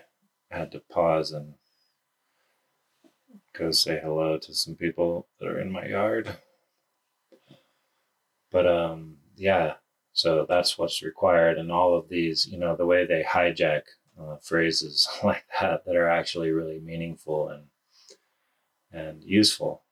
had 0.49 0.71
to 0.71 0.79
pause 0.79 1.31
and 1.31 1.53
go 3.53 3.69
say 3.69 3.99
hello 4.03 4.39
to 4.39 4.51
some 4.55 4.73
people 4.73 5.27
that 5.39 5.47
are 5.47 5.59
in 5.59 5.71
my 5.71 5.85
yard. 5.85 6.37
But 8.51 8.65
um, 8.65 9.17
yeah, 9.35 9.75
so 10.11 10.47
that's 10.49 10.79
what's 10.79 11.03
required. 11.03 11.59
And 11.59 11.71
all 11.71 11.95
of 11.95 12.09
these, 12.09 12.47
you 12.47 12.57
know, 12.57 12.75
the 12.75 12.87
way 12.87 13.05
they 13.05 13.21
hijack 13.21 13.83
uh, 14.19 14.37
phrases 14.37 15.07
like 15.23 15.45
that 15.61 15.85
that 15.85 15.95
are 15.95 16.09
actually 16.09 16.49
really 16.49 16.79
meaningful 16.79 17.49
and 17.49 17.65
and 18.91 19.23
useful, 19.23 19.83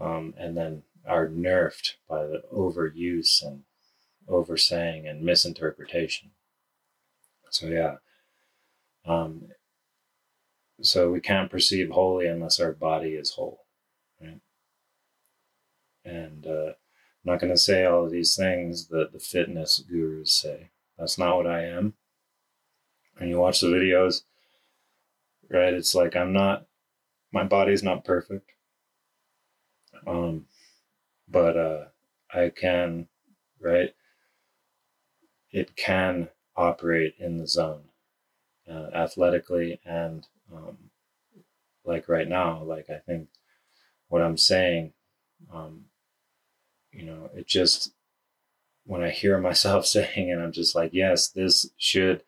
um, 0.00 0.34
and 0.36 0.56
then 0.56 0.82
are 1.06 1.28
nerfed 1.28 1.92
by 2.08 2.24
the 2.26 2.42
overuse 2.52 3.44
and 3.46 3.62
oversaying 4.26 5.06
and 5.06 5.22
misinterpretation. 5.22 6.32
So 7.48 7.68
yeah. 7.68 7.98
Um, 9.06 9.48
so 10.80 11.10
we 11.10 11.20
can't 11.20 11.50
perceive 11.50 11.90
holy 11.90 12.26
unless 12.26 12.58
our 12.58 12.72
body 12.72 13.10
is 13.10 13.30
whole, 13.30 13.60
right? 14.20 14.40
And 16.04 16.46
uh, 16.46 16.72
I'm 16.72 16.74
not 17.24 17.40
going 17.40 17.52
to 17.52 17.58
say 17.58 17.84
all 17.84 18.04
of 18.04 18.10
these 18.10 18.34
things 18.34 18.88
that 18.88 19.12
the 19.12 19.18
fitness 19.18 19.82
gurus 19.88 20.32
say. 20.32 20.70
That's 20.98 21.18
not 21.18 21.36
what 21.36 21.46
I 21.46 21.64
am. 21.64 21.94
When 23.16 23.28
you 23.28 23.38
watch 23.38 23.60
the 23.60 23.68
videos, 23.68 24.22
right, 25.48 25.72
it's 25.72 25.94
like 25.94 26.16
I'm 26.16 26.32
not, 26.32 26.66
my 27.32 27.44
body's 27.44 27.82
not 27.82 28.04
perfect. 28.04 28.50
Um, 30.06 30.46
but 31.28 31.56
uh, 31.56 31.84
I 32.32 32.50
can, 32.50 33.08
right, 33.60 33.94
it 35.50 35.76
can 35.76 36.28
operate 36.56 37.14
in 37.18 37.38
the 37.38 37.46
zone 37.46 37.84
uh, 38.70 38.90
athletically 38.94 39.80
and 39.84 40.26
um, 40.52 40.78
like 41.84 42.08
right 42.08 42.28
now, 42.28 42.62
like 42.62 42.88
I 42.90 42.98
think 42.98 43.28
what 44.08 44.22
I'm 44.22 44.38
saying 44.38 44.92
um, 45.52 45.84
you 46.92 47.04
know, 47.04 47.30
it 47.34 47.46
just, 47.46 47.92
when 48.84 49.02
I 49.02 49.10
hear 49.10 49.38
myself 49.40 49.86
saying 49.86 50.28
it, 50.28 50.38
I'm 50.38 50.52
just 50.52 50.74
like, 50.74 50.90
yes, 50.92 51.28
this 51.28 51.70
should 51.76 52.22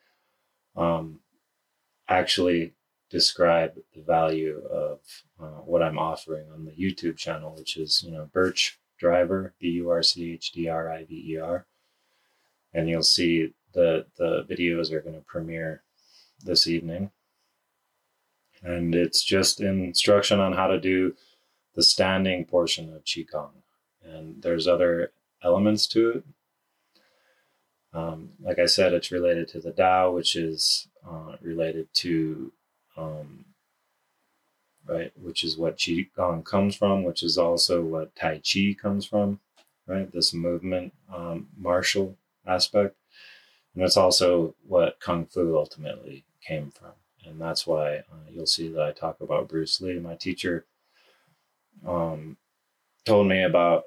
um, 0.77 1.21
actually 2.09 2.75
describe 3.09 3.75
the 3.95 4.03
value 4.03 4.63
of 4.71 4.99
uh, 5.41 5.61
what 5.63 5.83
I'm 5.83 5.99
offering 5.99 6.51
on 6.53 6.65
the 6.65 6.73
YouTube 6.73 7.17
channel, 7.17 7.55
which 7.57 7.77
is, 7.77 8.03
you 8.03 8.11
know, 8.13 8.29
Burch 8.33 8.81
Driver, 8.99 9.55
B 9.61 9.69
U 9.69 9.91
R 9.91 10.03
C 10.03 10.33
H 10.33 10.53
D 10.53 10.69
R 10.69 10.91
I 10.91 11.05
V 11.05 11.33
E 11.33 11.39
R. 11.39 11.67
And 12.75 12.89
you'll 12.89 13.03
see 13.03 13.55
the, 13.73 14.07
the 14.19 14.45
videos 14.51 14.91
are 14.91 15.01
going 15.01 15.15
to 15.15 15.23
premiere 15.23 15.83
this 16.43 16.67
evening. 16.67 17.11
And 18.63 18.95
it's 18.95 19.23
just 19.23 19.61
instruction 19.61 20.41
on 20.41 20.55
how 20.55 20.67
to 20.67 20.81
do 20.81 21.15
the 21.75 21.83
standing 21.83 22.45
portion 22.45 22.93
of 22.95 23.05
Qigong 23.05 23.51
and 24.07 24.43
there's 24.43 24.69
other 24.69 25.13
elements 25.43 25.87
to 25.89 26.11
it. 26.11 26.25
Um, 27.93 28.31
like 28.41 28.59
I 28.59 28.67
said, 28.67 28.93
it's 28.93 29.11
related 29.11 29.49
to 29.49 29.61
the 29.61 29.73
Tao, 29.73 30.11
which 30.11 30.37
is 30.37 30.89
uh, 31.09 31.37
related 31.41 31.89
to, 31.95 32.53
um, 32.97 33.47
right, 34.87 35.13
which 35.17 35.45
is 35.45 35.57
what 35.57 35.79
Qigong 35.79 36.45
comes 36.45 36.77
from, 36.77 37.05
which 37.05 37.23
is 37.23 37.39
also 37.39 37.83
what 37.83 38.15
Tai 38.15 38.41
Chi 38.41 38.77
comes 38.81 39.07
from, 39.07 39.41
right? 39.87 40.11
This 40.13 40.35
movement, 40.35 40.93
um, 41.15 41.49
martial 41.57 42.17
aspect. 42.47 42.97
And 43.75 43.83
that's 43.83 43.97
also 43.97 44.55
what 44.67 45.01
Kung 45.01 45.27
Fu 45.27 45.57
ultimately 45.57 46.25
came 46.47 46.71
from. 46.71 46.93
And 47.25 47.41
that's 47.41 47.67
why 47.67 47.97
uh, 47.99 48.29
you'll 48.31 48.47
see 48.47 48.69
that 48.69 48.83
I 48.83 48.93
talk 48.93 49.21
about 49.21 49.49
Bruce 49.49 49.81
Lee. 49.81 49.99
My 49.99 50.15
teacher 50.15 50.65
um, 51.87 52.37
told 53.05 53.27
me 53.27 53.43
about 53.43 53.85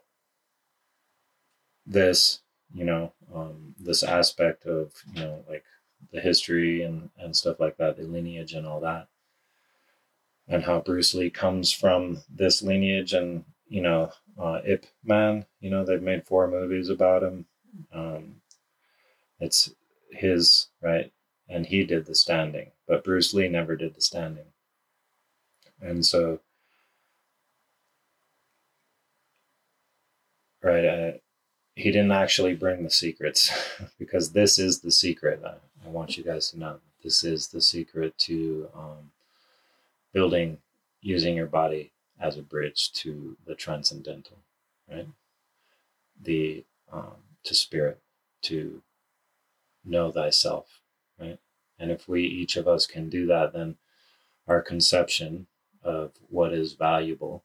this, 1.85 2.39
you 2.73 2.83
know, 2.83 3.13
um, 3.33 3.75
this 3.79 4.03
aspect 4.03 4.65
of, 4.65 4.91
you 5.13 5.21
know, 5.21 5.43
like 5.49 5.63
the 6.11 6.19
history 6.19 6.83
and, 6.83 7.09
and 7.17 7.35
stuff 7.35 7.59
like 7.59 7.77
that, 7.77 7.97
the 7.97 8.03
lineage 8.03 8.53
and 8.53 8.67
all 8.67 8.81
that. 8.81 9.07
And 10.47 10.63
how 10.63 10.81
Bruce 10.81 11.13
Lee 11.13 11.29
comes 11.29 11.71
from 11.71 12.23
this 12.29 12.61
lineage 12.61 13.13
and, 13.13 13.45
you 13.67 13.81
know, 13.81 14.11
uh, 14.37 14.61
Ip 14.65 14.85
Man, 15.03 15.45
you 15.59 15.69
know, 15.69 15.85
they've 15.85 16.01
made 16.01 16.25
four 16.25 16.47
movies 16.47 16.89
about 16.89 17.23
him. 17.23 17.45
Um, 17.93 18.35
it's 19.39 19.73
his, 20.11 20.67
right? 20.81 21.11
And 21.49 21.65
he 21.65 21.83
did 21.83 22.05
the 22.05 22.15
standing, 22.15 22.71
but 22.87 23.03
Bruce 23.03 23.33
Lee 23.33 23.47
never 23.47 23.75
did 23.75 23.95
the 23.95 24.01
standing. 24.01 24.45
And 25.81 26.05
so, 26.05 26.39
right, 30.61 30.85
uh, 30.85 31.11
he 31.75 31.91
didn't 31.91 32.11
actually 32.11 32.55
bring 32.55 32.83
the 32.83 32.89
secrets 32.89 33.51
because 33.99 34.31
this 34.31 34.59
is 34.59 34.81
the 34.81 34.91
secret. 34.91 35.41
I, 35.45 35.55
I, 35.85 35.89
want 35.89 36.17
you 36.17 36.23
guys 36.23 36.51
to 36.51 36.59
know 36.59 36.79
this 37.03 37.23
is 37.23 37.47
the 37.47 37.61
secret 37.61 38.17
to 38.19 38.67
um, 38.75 39.11
building, 40.13 40.57
using 41.01 41.35
your 41.35 41.47
body 41.47 41.91
as 42.19 42.37
a 42.37 42.41
bridge 42.41 42.91
to 42.91 43.37
the 43.47 43.55
transcendental, 43.55 44.37
right? 44.91 45.07
The 46.21 46.65
um, 46.91 47.15
to 47.45 47.55
spirit, 47.55 47.99
to 48.43 48.81
know 49.85 50.11
thyself, 50.11 50.78
right? 51.19 51.39
And 51.77 51.91
if 51.91 52.07
we 52.07 52.23
each 52.23 52.57
of 52.57 52.67
us 52.67 52.85
can 52.85 53.09
do 53.09 53.25
that, 53.27 53.53
then 53.53 53.75
our 54.47 54.61
conception 54.61 55.47
of 55.83 56.11
what 56.29 56.53
is 56.53 56.73
valuable, 56.73 57.43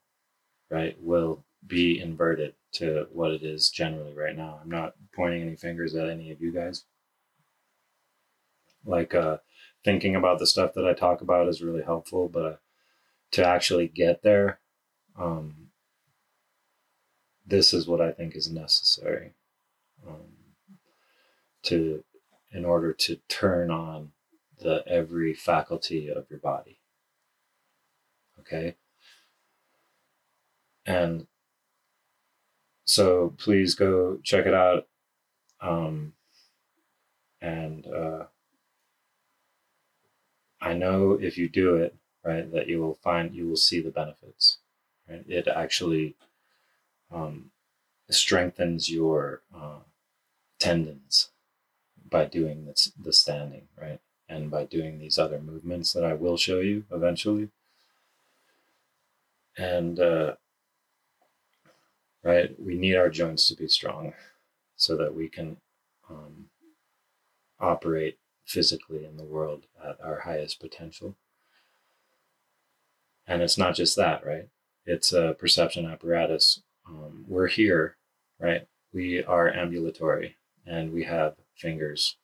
right, 0.71 0.97
will 1.01 1.45
be 1.67 2.01
inverted 2.01 2.55
to 2.73 3.07
what 3.13 3.31
it 3.31 3.43
is 3.43 3.71
generally 3.71 4.13
right 4.13 4.37
now. 4.37 4.59
I'm 4.63 4.71
not 4.71 4.95
pointing 5.15 5.43
any 5.43 5.57
fingers 5.57 5.95
at 5.95 6.09
any 6.09 6.31
of 6.31 6.41
you 6.41 6.53
guys. 6.53 6.85
Like 8.85 9.15
uh, 9.15 9.39
thinking 9.85 10.17
about 10.17 10.39
the 10.39 10.47
stuff 10.47 10.75
that 10.75 10.87
I 10.87 10.93
talk 10.93 11.21
about 11.21 11.49
is 11.49 11.63
really 11.63 11.83
helpful, 11.83 12.29
but 12.29 12.45
uh, 12.45 12.57
to 13.33 13.47
actually 13.47 13.89
get 13.89 14.23
there, 14.23 14.59
um, 15.19 15.69
this 17.47 17.73
is 17.73 17.87
what 17.87 18.01
I 18.01 18.11
think 18.13 18.35
is 18.35 18.51
necessary 18.51 19.33
um, 20.07 20.33
to 21.65 22.05
in 22.55 22.65
order 22.65 22.93
to 22.93 23.17
turn 23.29 23.71
on 23.71 24.13
the 24.61 24.85
every 24.87 25.35
faculty 25.35 26.09
of 26.09 26.31
your 26.31 26.39
body. 26.39 26.79
Okay. 28.39 28.77
And 30.87 31.27
so 32.85 33.35
please 33.37 33.75
go 33.75 34.19
check 34.23 34.47
it 34.47 34.55
out. 34.55 34.87
Um, 35.61 36.13
and 37.41 37.87
uh, 37.87 38.25
I 40.61 40.75
know 40.75 41.19
if 41.21 41.37
you 41.37 41.49
do 41.49 41.75
it, 41.75 41.97
right, 42.25 42.51
that 42.53 42.69
you 42.69 42.81
will 42.81 42.95
find, 42.95 43.35
you 43.35 43.49
will 43.49 43.57
see 43.57 43.81
the 43.81 43.91
benefits. 43.91 44.59
Right? 45.09 45.25
It 45.27 45.49
actually 45.49 46.15
um, 47.11 47.51
strengthens 48.11 48.91
your 48.91 49.43
uh, 49.55 49.81
tendons 50.61 51.31
by 52.15 52.25
doing 52.25 52.65
this, 52.65 52.93
the 52.97 53.13
standing, 53.13 53.67
right? 53.77 53.99
And 54.29 54.49
by 54.49 54.67
doing 54.67 55.01
these 55.01 55.19
other 55.19 55.41
movements 55.41 55.93
that 55.95 56.05
I 56.05 56.15
will 56.15 56.37
show 56.37 56.61
you 56.61 56.85
eventually. 56.93 57.49
And 59.59 59.99
uh, 59.99 60.35
right? 62.23 62.55
We 62.57 62.77
need 62.77 62.95
our 62.95 63.11
joints 63.11 63.49
to 63.49 63.57
be 63.57 63.67
strong 63.67 64.13
so 64.77 64.97
that 64.97 65.13
we 65.13 65.29
can 65.29 65.57
um, 66.09 66.51
operate 67.59 68.19
physically 68.47 69.05
in 69.05 69.17
the 69.17 69.25
world 69.25 69.67
at 69.85 69.99
our 70.01 70.21
highest 70.21 70.61
potential. 70.61 71.17
And 73.27 73.43
it's 73.43 73.59
not 73.59 73.75
just 73.75 73.97
that, 73.97 74.25
right? 74.25 74.49
It's 74.87 75.13
a 75.13 75.35
perception 75.37 75.85
apparatus. 75.85 76.63
Um, 76.89 77.25
we're 77.27 77.49
here, 77.49 77.97
right? 78.39 78.69
We 78.93 79.25
are 79.25 79.53
ambulatory 79.53 80.37
and 80.67 80.93
we 80.93 81.05
have 81.05 81.35
fingers 81.57 82.17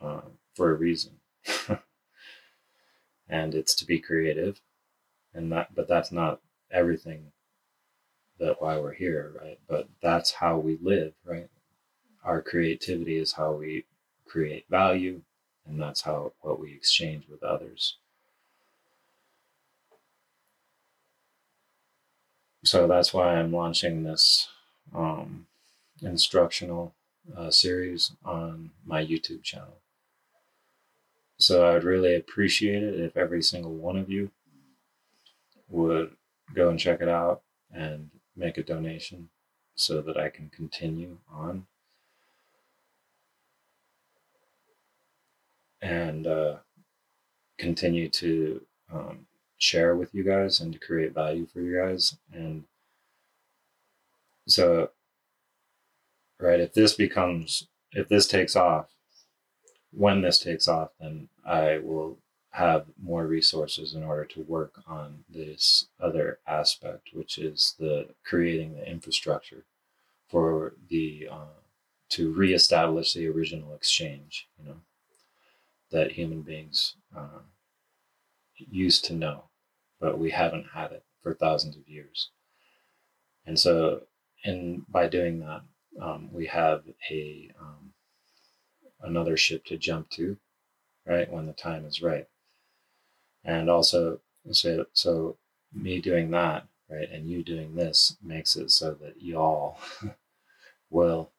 uh, 0.00 0.22
for 0.54 0.70
a 0.70 0.74
reason. 0.74 1.12
and 3.28 3.54
it's 3.54 3.74
to 3.76 3.86
be 3.86 3.98
creative. 3.98 4.60
And 5.34 5.50
that, 5.52 5.74
but 5.74 5.88
that's 5.88 6.12
not 6.12 6.40
everything 6.70 7.32
that 8.38 8.60
why 8.60 8.78
we're 8.78 8.92
here, 8.92 9.32
right? 9.40 9.58
But 9.68 9.88
that's 10.02 10.32
how 10.32 10.58
we 10.58 10.78
live, 10.82 11.14
right? 11.24 11.48
Our 12.24 12.42
creativity 12.42 13.18
is 13.18 13.32
how 13.32 13.52
we 13.52 13.84
create 14.26 14.66
value, 14.68 15.22
and 15.66 15.80
that's 15.80 16.02
how 16.02 16.32
what 16.40 16.60
we 16.60 16.72
exchange 16.72 17.24
with 17.28 17.42
others. 17.42 17.96
So 22.64 22.86
that's 22.86 23.12
why 23.12 23.34
I'm 23.34 23.52
launching 23.52 24.04
this 24.04 24.48
um, 24.94 25.46
instructional 26.00 26.94
uh, 27.36 27.50
series 27.50 28.12
on 28.24 28.70
my 28.84 29.04
YouTube 29.04 29.42
channel. 29.42 29.78
So 31.38 31.66
I 31.66 31.74
would 31.74 31.84
really 31.84 32.14
appreciate 32.14 32.82
it 32.82 33.00
if 33.00 33.16
every 33.16 33.42
single 33.42 33.74
one 33.74 33.96
of 33.96 34.08
you 34.08 34.30
would 35.68 36.14
go 36.54 36.68
and 36.68 36.78
check 36.78 37.00
it 37.00 37.08
out 37.08 37.42
and 37.72 38.10
make 38.36 38.58
a 38.58 38.62
donation 38.62 39.28
so 39.74 40.00
that 40.02 40.16
I 40.16 40.28
can 40.28 40.50
continue 40.50 41.18
on. 41.32 41.66
And 45.80 46.28
uh, 46.28 46.56
continue 47.58 48.08
to 48.08 48.60
um, 48.92 49.26
share 49.58 49.96
with 49.96 50.14
you 50.14 50.22
guys 50.22 50.60
and 50.60 50.72
to 50.72 50.78
create 50.78 51.14
value 51.14 51.46
for 51.46 51.60
you 51.60 51.76
guys. 51.76 52.16
And 52.32 52.64
so, 54.46 54.90
right, 56.42 56.60
if 56.60 56.74
this 56.74 56.94
becomes, 56.94 57.68
if 57.92 58.08
this 58.08 58.26
takes 58.26 58.56
off, 58.56 58.86
when 59.92 60.22
this 60.22 60.38
takes 60.38 60.68
off, 60.68 60.90
then 61.00 61.28
I 61.46 61.78
will 61.78 62.18
have 62.50 62.86
more 63.02 63.26
resources 63.26 63.94
in 63.94 64.02
order 64.02 64.24
to 64.26 64.42
work 64.42 64.82
on 64.86 65.24
this 65.28 65.86
other 66.00 66.38
aspect, 66.46 67.08
which 67.12 67.38
is 67.38 67.74
the 67.78 68.08
creating 68.24 68.74
the 68.74 68.88
infrastructure 68.88 69.64
for 70.28 70.74
the 70.88 71.28
uh, 71.30 71.60
to 72.10 72.32
reestablish 72.32 73.14
the 73.14 73.26
original 73.26 73.74
exchange. 73.74 74.48
You 74.58 74.68
know 74.68 74.76
that 75.90 76.12
human 76.12 76.42
beings 76.42 76.96
uh, 77.16 77.40
used 78.56 79.04
to 79.06 79.14
know, 79.14 79.44
but 80.00 80.18
we 80.18 80.30
haven't 80.30 80.66
had 80.74 80.92
it 80.92 81.04
for 81.22 81.32
thousands 81.32 81.76
of 81.76 81.88
years, 81.88 82.30
and 83.46 83.58
so 83.58 84.02
and 84.44 84.84
by 84.88 85.06
doing 85.08 85.40
that, 85.40 85.62
um, 86.00 86.28
we 86.32 86.46
have 86.46 86.84
a 87.10 87.50
um, 87.60 87.92
another 89.00 89.36
ship 89.36 89.64
to 89.66 89.76
jump 89.76 90.10
to, 90.10 90.36
right 91.06 91.30
when 91.30 91.46
the 91.46 91.52
time 91.52 91.84
is 91.84 92.02
right, 92.02 92.28
and 93.44 93.68
also 93.68 94.20
so 94.50 94.86
so 94.92 95.36
me 95.72 96.00
doing 96.00 96.30
that 96.30 96.66
right 96.90 97.10
and 97.10 97.30
you 97.30 97.42
doing 97.42 97.74
this 97.74 98.16
makes 98.22 98.56
it 98.56 98.70
so 98.70 98.92
that 98.92 99.20
y'all 99.20 99.78
will 100.90 101.30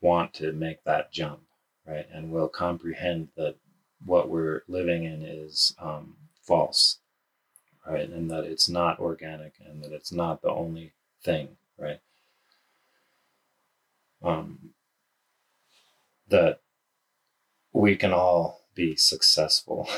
want 0.00 0.32
to 0.34 0.52
make 0.52 0.82
that 0.84 1.12
jump 1.12 1.40
right 1.86 2.06
and 2.12 2.30
will 2.30 2.48
comprehend 2.48 3.28
that 3.36 3.56
what 4.04 4.28
we're 4.28 4.62
living 4.68 5.04
in 5.04 5.22
is 5.22 5.74
um, 5.78 6.16
false 6.42 6.98
right 7.86 8.08
and 8.10 8.30
that 8.30 8.44
it's 8.44 8.68
not 8.68 8.98
organic 8.98 9.54
and 9.64 9.82
that 9.82 9.92
it's 9.92 10.12
not 10.12 10.42
the 10.42 10.50
only 10.50 10.92
thing 11.22 11.48
right 11.78 12.00
um, 14.22 14.70
that 16.28 16.60
we 17.72 17.96
can 17.96 18.12
all 18.12 18.62
be 18.74 18.96
successful, 18.96 19.88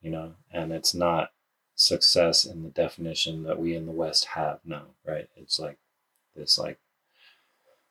you 0.00 0.10
know, 0.10 0.34
and 0.50 0.72
it's 0.72 0.94
not 0.94 1.30
success 1.74 2.44
in 2.44 2.62
the 2.62 2.70
definition 2.70 3.44
that 3.44 3.58
we 3.58 3.74
in 3.74 3.86
the 3.86 3.92
West 3.92 4.26
have 4.26 4.60
now, 4.64 4.86
right? 5.06 5.28
It's 5.36 5.58
like 5.58 5.78
this, 6.36 6.58
like 6.58 6.78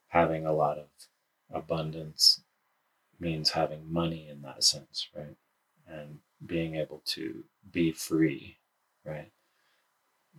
having 0.09 0.45
a 0.45 0.53
lot 0.53 0.77
of 0.77 0.87
abundance 1.53 2.41
means 3.19 3.51
having 3.51 3.91
money 3.91 4.27
in 4.29 4.41
that 4.41 4.63
sense, 4.63 5.07
right? 5.15 5.35
And 5.87 6.19
being 6.45 6.75
able 6.75 7.01
to 7.05 7.43
be 7.71 7.91
free, 7.91 8.57
right? 9.05 9.31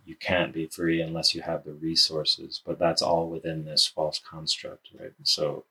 You 0.05 0.15
can't 0.15 0.53
be 0.53 0.67
free 0.67 1.01
unless 1.01 1.33
you 1.33 1.41
have 1.41 1.63
the 1.63 1.73
resources, 1.73 2.61
but 2.65 2.79
that's 2.79 3.01
all 3.01 3.29
within 3.29 3.65
this 3.65 3.85
false 3.85 4.19
construct, 4.19 4.89
right? 4.99 5.13
So 5.23 5.65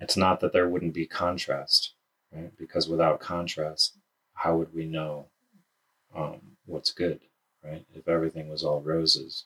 it's 0.00 0.16
not 0.16 0.40
that 0.40 0.52
there 0.52 0.68
wouldn't 0.68 0.94
be 0.94 1.06
contrast, 1.06 1.92
right? 2.32 2.50
Because 2.58 2.88
without 2.88 3.20
contrast, 3.20 3.96
how 4.34 4.56
would 4.56 4.74
we 4.74 4.86
know 4.86 5.26
um, 6.16 6.40
what's 6.66 6.92
good, 6.92 7.20
right? 7.64 7.84
If 7.94 8.08
everything 8.08 8.48
was 8.48 8.64
all 8.64 8.80
roses, 8.80 9.44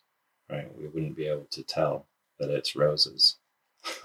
right, 0.51 0.71
we 0.79 0.87
wouldn't 0.87 1.17
be 1.17 1.27
able 1.27 1.47
to 1.51 1.63
tell 1.63 2.07
that 2.39 2.51
it's 2.51 2.77
roses. 2.77 3.37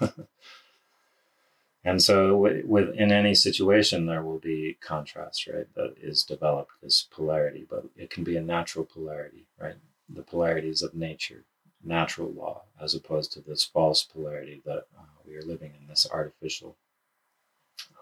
and 1.84 2.02
so, 2.02 2.36
with 2.64 2.94
in 2.94 3.10
any 3.10 3.34
situation, 3.34 4.06
there 4.06 4.22
will 4.22 4.38
be 4.38 4.76
contrast, 4.80 5.46
right? 5.46 5.66
That 5.74 5.94
is 6.00 6.24
developed 6.24 6.72
this 6.82 7.06
polarity, 7.10 7.66
but 7.68 7.84
it 7.96 8.10
can 8.10 8.22
be 8.22 8.36
a 8.36 8.42
natural 8.42 8.84
polarity, 8.84 9.46
right? 9.58 9.76
The 10.08 10.22
polarities 10.22 10.82
of 10.82 10.94
nature, 10.94 11.44
natural 11.82 12.30
law, 12.32 12.62
as 12.80 12.94
opposed 12.94 13.32
to 13.32 13.40
this 13.40 13.64
false 13.64 14.02
polarity 14.04 14.60
that 14.66 14.86
uh, 14.98 15.04
we 15.26 15.36
are 15.36 15.42
living 15.42 15.72
in 15.80 15.86
this 15.86 16.06
artificial 16.12 16.76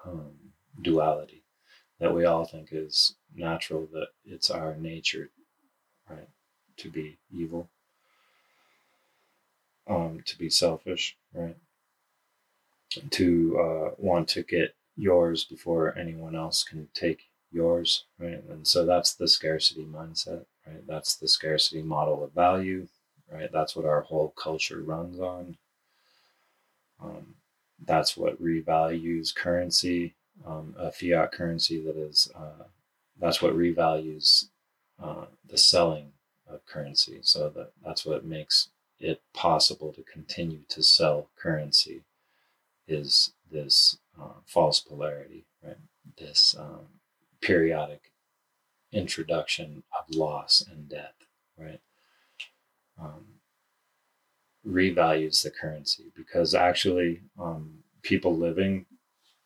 um, 0.04 0.32
duality 0.82 1.44
that 2.00 2.14
we 2.14 2.24
all 2.24 2.44
think 2.44 2.68
is 2.72 3.14
natural, 3.34 3.88
that 3.92 4.08
it's 4.24 4.50
our 4.50 4.74
nature, 4.76 5.30
right, 6.08 6.28
to 6.76 6.90
be 6.90 7.18
evil, 7.30 7.68
um, 9.88 10.20
to 10.24 10.38
be 10.38 10.48
selfish, 10.48 11.16
right, 11.34 11.56
to 13.10 13.58
uh, 13.58 13.94
want 13.98 14.28
to 14.28 14.42
get 14.42 14.74
yours 14.96 15.44
before 15.44 15.96
anyone 15.96 16.34
else 16.34 16.64
can 16.64 16.88
take 16.94 17.20
yours, 17.50 18.04
right, 18.18 18.42
and 18.50 18.66
so 18.66 18.84
that's 18.84 19.14
the 19.14 19.28
scarcity 19.28 19.84
mindset, 19.84 20.44
right, 20.66 20.86
that's 20.86 21.16
the 21.16 21.28
scarcity 21.28 21.82
model 21.82 22.22
of 22.22 22.32
value, 22.32 22.86
right, 23.32 23.50
that's 23.52 23.74
what 23.74 23.86
our 23.86 24.02
whole 24.02 24.34
culture 24.36 24.80
runs 24.80 25.18
on. 25.20 25.56
Um, 27.00 27.34
that's 27.84 28.16
what 28.16 28.42
revalues 28.42 29.34
currency, 29.34 30.14
um, 30.46 30.74
a 30.78 30.90
fiat 30.90 31.32
currency 31.32 31.80
that 31.84 31.96
is, 31.96 32.30
uh, 32.34 32.64
that's 33.20 33.40
what 33.40 33.56
revalues 33.56 34.46
uh, 35.02 35.26
the 35.48 35.56
selling 35.56 36.12
of 36.48 36.64
currency. 36.66 37.20
So 37.22 37.50
that, 37.50 37.72
that's 37.84 38.04
what 38.04 38.24
makes 38.24 38.68
it 38.98 39.22
possible 39.32 39.92
to 39.92 40.02
continue 40.02 40.60
to 40.68 40.82
sell 40.82 41.28
currency 41.40 42.02
is 42.88 43.32
this 43.50 43.98
uh, 44.20 44.40
false 44.46 44.80
polarity, 44.80 45.46
right? 45.62 45.76
This 46.16 46.56
um, 46.58 46.86
periodic 47.40 48.12
introduction 48.92 49.82
of 49.98 50.14
loss 50.14 50.64
and 50.70 50.88
death, 50.88 51.14
right? 51.56 51.80
Um, 53.00 53.26
revalues 54.66 55.42
the 55.42 55.50
currency 55.50 56.12
because 56.16 56.54
actually 56.54 57.20
um, 57.38 57.78
people 58.02 58.36
living 58.36 58.86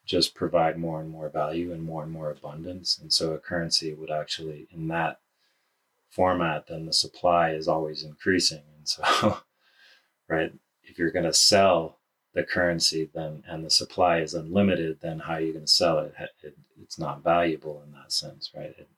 just 0.04 0.34
provide 0.34 0.78
more 0.78 1.00
and 1.00 1.10
more 1.10 1.28
value 1.28 1.72
and 1.72 1.82
more 1.82 2.02
and 2.02 2.10
more 2.10 2.30
abundance. 2.30 2.98
And 2.98 3.12
so 3.12 3.32
a 3.32 3.38
currency 3.38 3.94
would 3.94 4.10
actually, 4.10 4.66
in 4.70 4.88
that 4.88 5.20
format, 6.10 6.66
then 6.66 6.86
the 6.86 6.92
supply 6.92 7.50
is 7.50 7.68
always 7.68 8.02
increasing. 8.02 8.62
And 8.76 8.88
so, 8.88 9.38
right, 10.28 10.52
if 10.82 10.98
you're 10.98 11.12
going 11.12 11.24
to 11.24 11.32
sell 11.32 11.98
the 12.34 12.42
currency 12.42 13.10
then 13.14 13.42
and 13.46 13.64
the 13.64 13.70
supply 13.70 14.18
is 14.20 14.34
unlimited, 14.34 14.98
then 15.00 15.18
how 15.20 15.34
are 15.34 15.40
you 15.40 15.52
going 15.52 15.64
to 15.64 15.70
sell 15.70 15.98
it? 15.98 16.14
it? 16.42 16.56
It's 16.82 16.98
not 16.98 17.22
valuable 17.22 17.82
in 17.86 17.92
that 17.92 18.12
sense, 18.12 18.50
right? 18.56 18.74
It, 18.78 18.88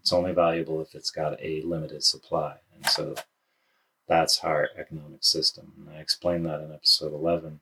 it's 0.00 0.12
only 0.12 0.32
valuable 0.32 0.80
if 0.80 0.94
it's 0.94 1.10
got 1.10 1.40
a 1.40 1.62
limited 1.62 2.02
supply. 2.02 2.56
And 2.74 2.86
so 2.86 3.14
that's 4.08 4.42
our 4.42 4.70
economic 4.76 5.22
system. 5.22 5.72
And 5.78 5.96
I 5.96 6.00
explained 6.00 6.46
that 6.46 6.60
in 6.60 6.72
episode 6.72 7.12
11. 7.12 7.60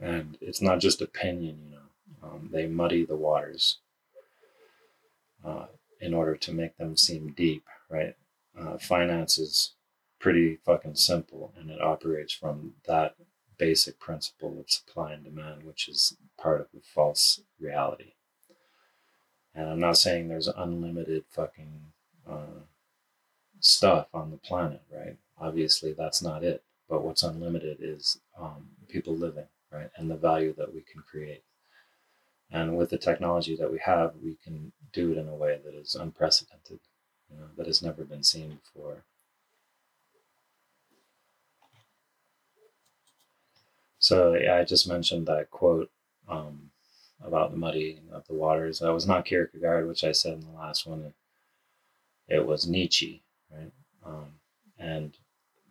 And 0.00 0.36
it's 0.40 0.60
not 0.60 0.80
just 0.80 1.00
opinion, 1.00 1.58
you 1.64 1.76
know, 1.76 2.28
um, 2.28 2.48
they 2.50 2.66
muddy 2.66 3.04
the 3.04 3.16
waters 3.16 3.78
uh, 5.44 5.66
in 6.00 6.14
order 6.14 6.36
to 6.36 6.52
make 6.52 6.76
them 6.78 6.96
seem 6.96 7.32
deep, 7.36 7.64
right? 7.88 8.16
Uh, 8.58 8.78
finance 8.78 9.38
is 9.38 9.74
pretty 10.18 10.56
fucking 10.64 10.94
simple 10.94 11.52
and 11.58 11.70
it 11.70 11.80
operates 11.80 12.32
from 12.32 12.74
that 12.86 13.14
basic 13.58 13.98
principle 13.98 14.58
of 14.60 14.70
supply 14.70 15.12
and 15.12 15.24
demand, 15.24 15.64
which 15.64 15.88
is 15.88 16.16
part 16.38 16.60
of 16.60 16.68
the 16.72 16.80
false 16.80 17.40
reality. 17.60 18.12
And 19.54 19.68
I'm 19.68 19.80
not 19.80 19.98
saying 19.98 20.28
there's 20.28 20.48
unlimited 20.48 21.24
fucking 21.30 21.92
uh, 22.28 22.62
stuff 23.60 24.08
on 24.12 24.30
the 24.30 24.36
planet, 24.36 24.82
right? 24.92 25.16
Obviously, 25.38 25.92
that's 25.92 26.22
not 26.22 26.42
it. 26.42 26.62
But 26.88 27.02
what's 27.02 27.22
unlimited 27.22 27.78
is 27.80 28.18
um, 28.38 28.68
people 28.88 29.16
living, 29.16 29.46
right? 29.72 29.90
And 29.96 30.10
the 30.10 30.16
value 30.16 30.54
that 30.58 30.74
we 30.74 30.82
can 30.82 31.02
create. 31.02 31.42
And 32.50 32.76
with 32.76 32.90
the 32.90 32.98
technology 32.98 33.56
that 33.56 33.72
we 33.72 33.78
have, 33.78 34.12
we 34.22 34.36
can 34.44 34.72
do 34.92 35.12
it 35.12 35.18
in 35.18 35.28
a 35.28 35.34
way 35.34 35.58
that 35.64 35.74
is 35.74 35.94
unprecedented, 35.94 36.80
you 37.30 37.36
know, 37.36 37.46
that 37.56 37.66
has 37.66 37.82
never 37.82 38.04
been 38.04 38.22
seen 38.22 38.60
before. 38.62 39.04
So 44.04 44.34
yeah, 44.34 44.56
I 44.56 44.64
just 44.64 44.86
mentioned 44.86 45.26
that 45.28 45.50
quote 45.50 45.90
um, 46.28 46.70
about 47.22 47.52
the 47.52 47.56
muddying 47.56 48.02
of 48.12 48.26
the 48.26 48.34
waters. 48.34 48.80
That 48.80 48.92
was 48.92 49.06
not 49.06 49.24
Kierkegaard, 49.24 49.88
which 49.88 50.04
I 50.04 50.12
said 50.12 50.34
in 50.34 50.40
the 50.42 50.50
last 50.50 50.86
one. 50.86 51.14
It 52.28 52.46
was 52.46 52.68
Nietzsche, 52.68 53.22
right? 53.50 53.72
Um, 54.04 54.40
and 54.78 55.16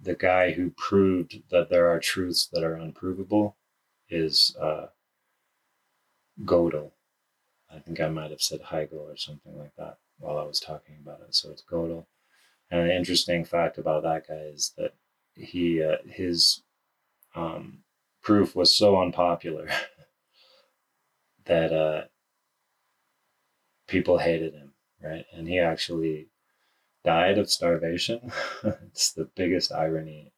the 0.02 0.16
guy 0.16 0.50
who 0.50 0.72
proved 0.72 1.44
that 1.52 1.70
there 1.70 1.88
are 1.88 2.00
truths 2.00 2.48
that 2.48 2.64
are 2.64 2.74
unprovable 2.74 3.56
is 4.10 4.56
uh, 4.60 4.88
Gödel. 6.44 6.90
I 7.72 7.78
think 7.78 8.00
I 8.00 8.10
might 8.10 8.32
have 8.32 8.42
said 8.42 8.62
Hegel 8.62 9.06
or 9.08 9.16
something 9.16 9.56
like 9.60 9.76
that 9.78 10.00
while 10.18 10.40
I 10.40 10.44
was 10.44 10.60
talking 10.60 10.96
about 11.00 11.22
it. 11.22 11.36
So 11.36 11.52
it's 11.52 11.62
Gödel. 11.62 12.08
And 12.72 12.82
an 12.82 12.90
interesting 12.90 13.46
fact 13.46 13.78
about 13.78 14.02
that 14.02 14.28
guy 14.28 14.50
is 14.52 14.74
that 14.76 14.96
he 15.36 15.84
uh, 15.84 15.98
his 16.08 16.64
um, 17.36 17.83
proof 18.24 18.56
was 18.56 18.74
so 18.74 19.00
unpopular 19.00 19.68
that 21.46 21.72
uh, 21.74 22.04
people 23.88 24.18
hated 24.18 24.54
him, 24.54 24.74
right? 25.02 25.26
And 25.34 25.48
he 25.48 25.60
actually 25.60 26.30
died 27.04 27.38
of 27.38 27.52
starvation. 27.52 28.32
it's 28.64 29.12
the 29.12 29.30
biggest 29.36 29.72
irony 29.72 30.32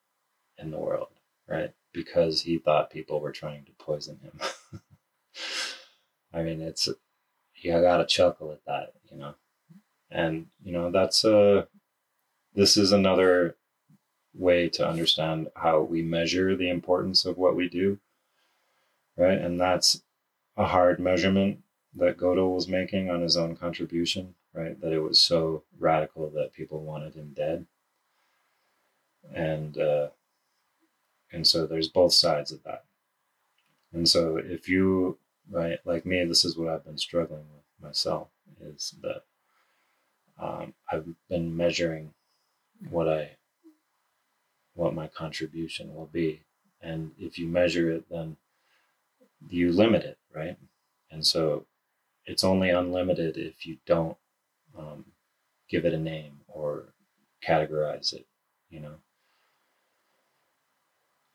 in 0.58 0.72
the 0.72 0.80
world, 0.80 1.10
right? 1.48 1.74
Because 1.94 2.42
he 2.42 2.58
thought 2.58 2.90
people 2.90 3.22
were 3.22 3.32
trying 3.32 3.66
to 3.66 3.72
poison 3.78 4.20
him. 4.22 4.40
I 6.34 6.44
mean, 6.44 6.62
it's 6.62 6.90
you 7.56 7.72
gotta 7.72 8.06
chuckle 8.06 8.52
at 8.52 8.66
that, 8.66 8.94
you 9.10 9.18
know. 9.18 9.36
And 10.12 10.48
you 10.64 10.72
know 10.72 10.92
that's 10.92 11.24
a 11.24 11.38
uh, 11.38 11.66
this 12.54 12.78
is 12.78 12.92
another 12.92 13.56
way 14.38 14.70
to 14.70 14.88
understand 14.88 15.48
how 15.56 15.82
we 15.82 16.02
measure 16.02 16.56
the 16.56 16.70
importance 16.70 17.26
of 17.26 17.38
what 17.38 17.56
we 17.56 17.70
do, 17.70 18.00
right? 19.18 19.38
And 19.38 19.60
that's 19.60 20.02
a 20.58 20.66
hard 20.66 21.00
measurement 21.00 21.60
that 21.96 22.18
Gödel 22.18 22.54
was 22.54 22.68
making 22.68 23.10
on 23.10 23.22
his 23.22 23.38
own 23.38 23.56
contribution, 23.56 24.36
right? 24.54 24.80
That 24.82 24.92
it 24.92 25.00
was 25.00 25.22
so 25.22 25.64
radical 25.80 26.30
that 26.32 26.54
people 26.54 26.84
wanted 26.84 27.16
him 27.16 27.34
dead. 27.34 27.66
And 29.34 29.78
uh, 29.78 30.10
and 31.32 31.48
so 31.48 31.66
there's 31.66 31.88
both 31.88 32.14
sides 32.14 32.52
of 32.52 32.64
that. 32.64 32.86
And 33.94 34.08
so 34.08 34.38
if 34.38 34.70
you 34.70 35.18
right 35.50 35.80
like 35.86 36.06
me, 36.06 36.24
this 36.26 36.46
is 36.46 36.58
what 36.58 36.68
I've 36.68 36.86
been 36.86 36.98
struggling 36.98 37.46
with 37.54 37.88
myself 37.88 38.28
is 38.62 38.96
that 39.02 39.24
um, 40.40 40.74
I've 40.92 41.08
been 41.30 41.56
measuring 41.56 42.14
what 42.90 43.08
I 43.08 43.32
what 44.76 44.94
my 44.94 45.08
contribution 45.08 45.96
will 45.96 46.06
be. 46.06 46.42
And 46.82 47.12
if 47.18 47.40
you 47.40 47.48
measure 47.48 47.90
it, 47.90 48.06
then 48.10 48.38
you 49.50 49.72
limit 49.72 50.04
it, 50.04 50.18
right? 50.34 50.58
And 51.10 51.26
so 51.26 51.66
it's 52.26 52.44
only 52.44 52.70
unlimited 52.70 53.38
if 53.38 53.66
you 53.66 53.78
don't 53.86 54.18
um, 54.78 55.06
give 55.70 55.86
it 55.86 55.94
a 55.94 55.98
name 55.98 56.42
or 56.48 56.94
categorize 57.48 58.14
it, 58.14 58.28
you 58.70 58.80
know. 58.80 58.96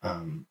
Um, 0.02 0.46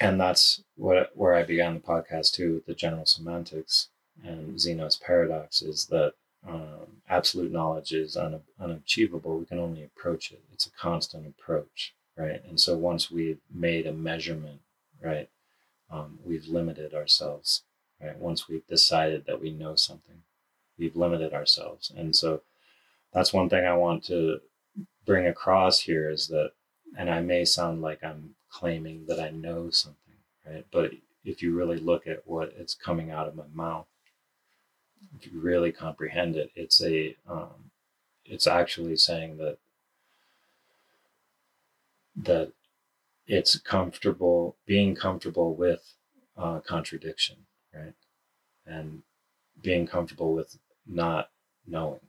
and 0.00 0.20
that's 0.20 0.62
what 0.76 1.10
where 1.14 1.34
I 1.34 1.42
began 1.42 1.74
the 1.74 1.80
podcast 1.80 2.32
too, 2.32 2.54
with 2.54 2.66
the 2.66 2.74
general 2.74 3.06
semantics 3.06 3.88
and 4.24 4.58
Zeno's 4.58 4.96
paradox 4.96 5.62
is 5.62 5.86
that 5.86 6.14
um, 6.46 7.02
absolute 7.08 7.52
knowledge 7.52 7.92
is 7.92 8.16
un- 8.16 8.42
unachievable. 8.60 9.38
We 9.38 9.46
can 9.46 9.58
only 9.58 9.82
approach 9.82 10.30
it. 10.32 10.42
It's 10.52 10.66
a 10.66 10.70
constant 10.70 11.26
approach, 11.26 11.94
right? 12.18 12.42
And 12.48 12.60
so 12.60 12.76
once 12.76 13.10
we've 13.10 13.40
made 13.52 13.86
a 13.86 13.92
measurement, 13.92 14.60
right, 15.02 15.28
um, 15.90 16.18
we've 16.24 16.48
limited 16.48 16.92
ourselves, 16.92 17.62
right? 18.02 18.18
Once 18.18 18.48
we've 18.48 18.66
decided 18.66 19.24
that 19.26 19.40
we 19.40 19.52
know 19.52 19.76
something, 19.76 20.22
we've 20.78 20.96
limited 20.96 21.32
ourselves. 21.32 21.92
And 21.96 22.14
so 22.14 22.42
that's 23.14 23.32
one 23.32 23.48
thing 23.48 23.64
I 23.64 23.74
want 23.74 24.04
to 24.06 24.40
bring 25.06 25.26
across 25.26 25.80
here 25.80 26.10
is 26.10 26.26
that, 26.28 26.52
and 26.96 27.08
I 27.08 27.20
may 27.20 27.44
sound 27.44 27.80
like 27.80 28.02
I'm 28.02 28.34
claiming 28.50 29.06
that 29.06 29.20
I 29.20 29.30
know 29.30 29.70
something, 29.70 30.16
right? 30.44 30.66
But 30.72 30.92
if 31.24 31.42
you 31.42 31.54
really 31.54 31.78
look 31.78 32.06
at 32.06 32.26
what 32.26 32.52
is 32.58 32.74
coming 32.74 33.10
out 33.10 33.28
of 33.28 33.36
my 33.36 33.44
mouth, 33.54 33.86
if 35.16 35.30
you 35.30 35.38
really 35.38 35.70
comprehend 35.70 36.36
it, 36.36 36.50
it's 36.56 36.82
a, 36.82 37.14
um, 37.28 37.70
it's 38.24 38.46
actually 38.46 38.96
saying 38.96 39.36
that 39.38 39.58
that 42.24 42.52
it's 43.26 43.58
comfortable 43.58 44.56
being 44.66 44.94
comfortable 44.94 45.54
with 45.54 45.94
uh, 46.36 46.60
contradiction, 46.60 47.36
right? 47.74 47.94
And 48.66 49.02
being 49.62 49.86
comfortable 49.86 50.32
with 50.32 50.58
not 50.86 51.30
knowing, 51.66 52.00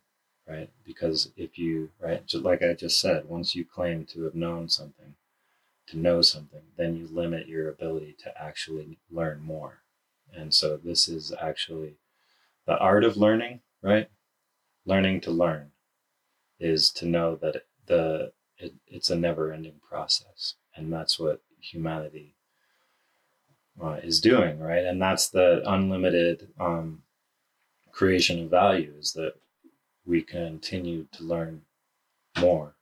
right? 0.48 0.70
Because 0.86 1.32
if 1.36 1.58
you, 1.58 1.90
right, 2.00 2.26
just 2.26 2.44
like 2.44 2.62
I 2.62 2.74
just 2.74 3.00
said, 3.00 3.28
once 3.28 3.56
you 3.56 3.66
claim 3.66 4.06
to 4.06 4.24
have 4.24 4.36
known 4.36 4.70
something, 4.70 5.16
to 5.88 5.98
know 5.98 6.22
something, 6.22 6.62
then 6.78 6.96
you 6.96 7.08
limit 7.12 7.48
your 7.48 7.70
ability 7.70 8.16
to 8.24 8.42
actually 8.42 9.00
learn 9.12 9.42
more. 9.42 9.80
And 10.34 10.54
so 10.54 10.78
this 10.78 11.08
is 11.08 11.34
actually 11.42 11.96
the 12.66 12.78
art 12.78 13.04
of 13.04 13.18
learning, 13.18 13.62
right? 13.82 14.10
Learning 14.86 15.20
to 15.22 15.32
learn 15.32 15.72
is 16.60 16.92
to 16.92 17.06
know 17.06 17.36
that 17.36 17.64
it's 19.00 19.10
a 19.10 19.16
never-ending 19.16 19.80
process, 19.88 20.56
and 20.76 20.92
that's 20.92 21.18
what 21.18 21.42
humanity 21.62 22.36
uh, 23.82 23.98
is 24.04 24.20
doing, 24.20 24.60
right? 24.60 24.84
And 24.84 25.02
that's 25.02 25.30
the 25.30 25.64
unlimited 25.66 26.50
um, 26.60 27.04
creation 27.94 28.44
of 28.44 28.50
value 28.50 28.94
is 29.00 29.14
that 29.14 29.36
we 30.06 30.22
continue 30.22 31.08
to 31.14 31.24
learn 31.24 31.62
more, 32.42 32.76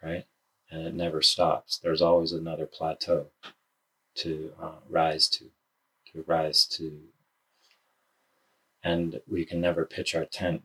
right? 0.00 0.26
And 0.70 0.86
it 0.86 0.94
never 0.94 1.22
stops. 1.22 1.76
There's 1.76 2.02
always 2.02 2.30
another 2.30 2.66
plateau 2.66 3.26
to 4.18 4.52
uh, 4.62 4.78
rise 4.88 5.28
to, 5.30 5.46
to 6.12 6.22
rise 6.28 6.66
to 6.66 7.00
and 8.84 9.20
we 9.28 9.44
can 9.44 9.60
never 9.60 9.84
pitch 9.84 10.14
our 10.14 10.24
tent. 10.24 10.62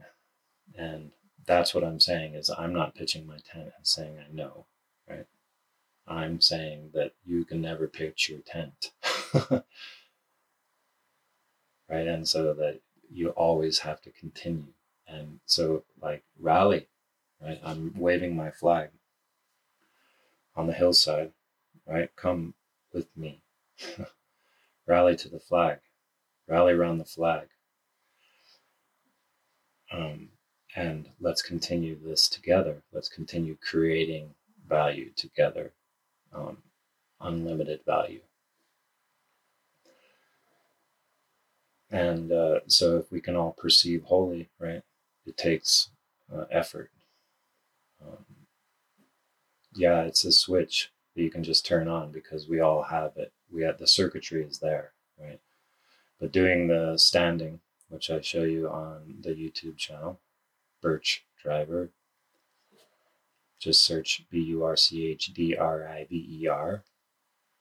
And 0.78 1.12
that's 1.48 1.74
what 1.74 1.84
I'm 1.84 2.00
saying 2.00 2.36
is 2.36 2.50
I'm 2.50 2.74
not 2.74 2.96
pitching 2.96 3.26
my 3.26 3.38
tent 3.38 3.72
and 3.76 3.88
saying 3.88 4.18
I 4.20 4.34
know, 4.34 4.66
right? 5.10 5.26
I'm 6.08 6.40
saying 6.42 6.92
that 6.94 7.14
you 7.26 7.44
can 7.46 7.62
never 7.62 7.88
pitch 7.88 8.30
your 8.30 8.40
tent. 8.40 8.92
right? 11.90 12.08
And 12.08 12.28
so 12.28 12.54
that 12.54 12.80
you 13.12 13.30
always 13.30 13.80
have 13.80 14.02
to 14.02 14.12
continue. 14.12 14.74
And 15.08 15.40
so 15.46 15.84
like 16.02 16.24
rally, 16.40 16.88
right? 17.42 17.60
I'm 17.64 17.94
waving 17.98 18.36
my 18.36 18.52
flag 18.52 18.90
on 20.56 20.68
the 20.68 20.74
hillside, 20.74 21.32
right? 21.88 22.10
Come 22.16 22.54
with 22.94 23.08
me. 23.18 23.42
rally 24.88 25.16
to 25.16 25.30
the 25.30 25.40
flag. 25.40 25.80
Rally 26.48 26.74
around 26.74 27.00
the 27.00 27.06
flag 27.06 27.48
um, 29.92 30.30
and 30.78 31.10
let's 31.20 31.42
continue 31.42 31.98
this 32.00 32.30
together. 32.30 32.84
Let's 32.94 33.10
continue 33.10 33.58
creating 33.60 34.36
value 34.70 35.10
together, 35.16 35.72
um, 36.32 36.60
unlimited 37.20 37.80
value. 37.84 38.22
And 41.90 42.32
uh, 42.32 42.60
so, 42.68 42.98
if 42.98 43.12
we 43.12 43.22
can 43.22 43.36
all 43.36 43.54
perceive 43.54 44.04
holy, 44.04 44.50
right, 44.60 44.84
it 45.26 45.36
takes 45.36 45.90
uh, 46.32 46.44
effort. 46.52 46.92
Um, 48.06 48.26
yeah, 49.74 50.02
it's 50.02 50.26
a 50.26 50.32
switch 50.32 50.92
that 51.16 51.24
you 51.24 51.32
can 51.32 51.44
just 51.44 51.66
turn 51.66 51.88
on 51.88 52.12
because 52.12 52.48
we 52.48 52.60
all 52.60 52.84
have 52.84 53.14
it. 53.16 53.32
We 53.52 53.64
have 53.64 53.80
the 53.80 53.88
circuitry 53.88 54.44
is 54.44 54.60
there, 54.60 54.92
right? 55.20 55.40
But 56.20 56.32
doing 56.32 56.68
the 56.68 56.98
standing 56.98 57.62
which 57.90 58.12
I 58.12 58.22
show 58.22 58.44
you 58.44 58.68
on 58.68 59.16
the 59.22 59.30
YouTube 59.30 59.78
channel, 59.78 60.20
Burch 60.82 61.24
Driver. 61.42 61.90
Just 63.60 63.84
search 63.84 64.24
B 64.30 64.40
U 64.40 64.64
R 64.64 64.76
C 64.76 65.08
H 65.08 65.34
D 65.34 65.56
R 65.56 65.88
I 65.88 66.06
V 66.10 66.42
E 66.42 66.48
R 66.48 66.84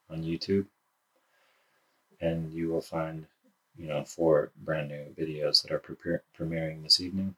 on 0.09 0.23
YouTube, 0.23 0.65
and 2.21 2.53
you 2.53 2.69
will 2.69 2.81
find, 2.81 3.25
you 3.77 3.87
know, 3.87 4.03
four 4.03 4.51
brand 4.63 4.89
new 4.89 5.05
videos 5.17 5.63
that 5.63 5.71
are 5.71 5.79
pre- 5.79 6.19
premiering 6.37 6.83
this 6.83 7.01
evening. 7.01 7.35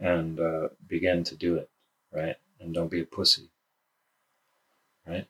And 0.00 0.38
uh, 0.38 0.68
begin 0.86 1.24
to 1.24 1.34
do 1.34 1.56
it, 1.56 1.70
right? 2.12 2.36
And 2.60 2.74
don't 2.74 2.90
be 2.90 3.00
a 3.00 3.04
pussy, 3.04 3.48
right? 5.06 5.26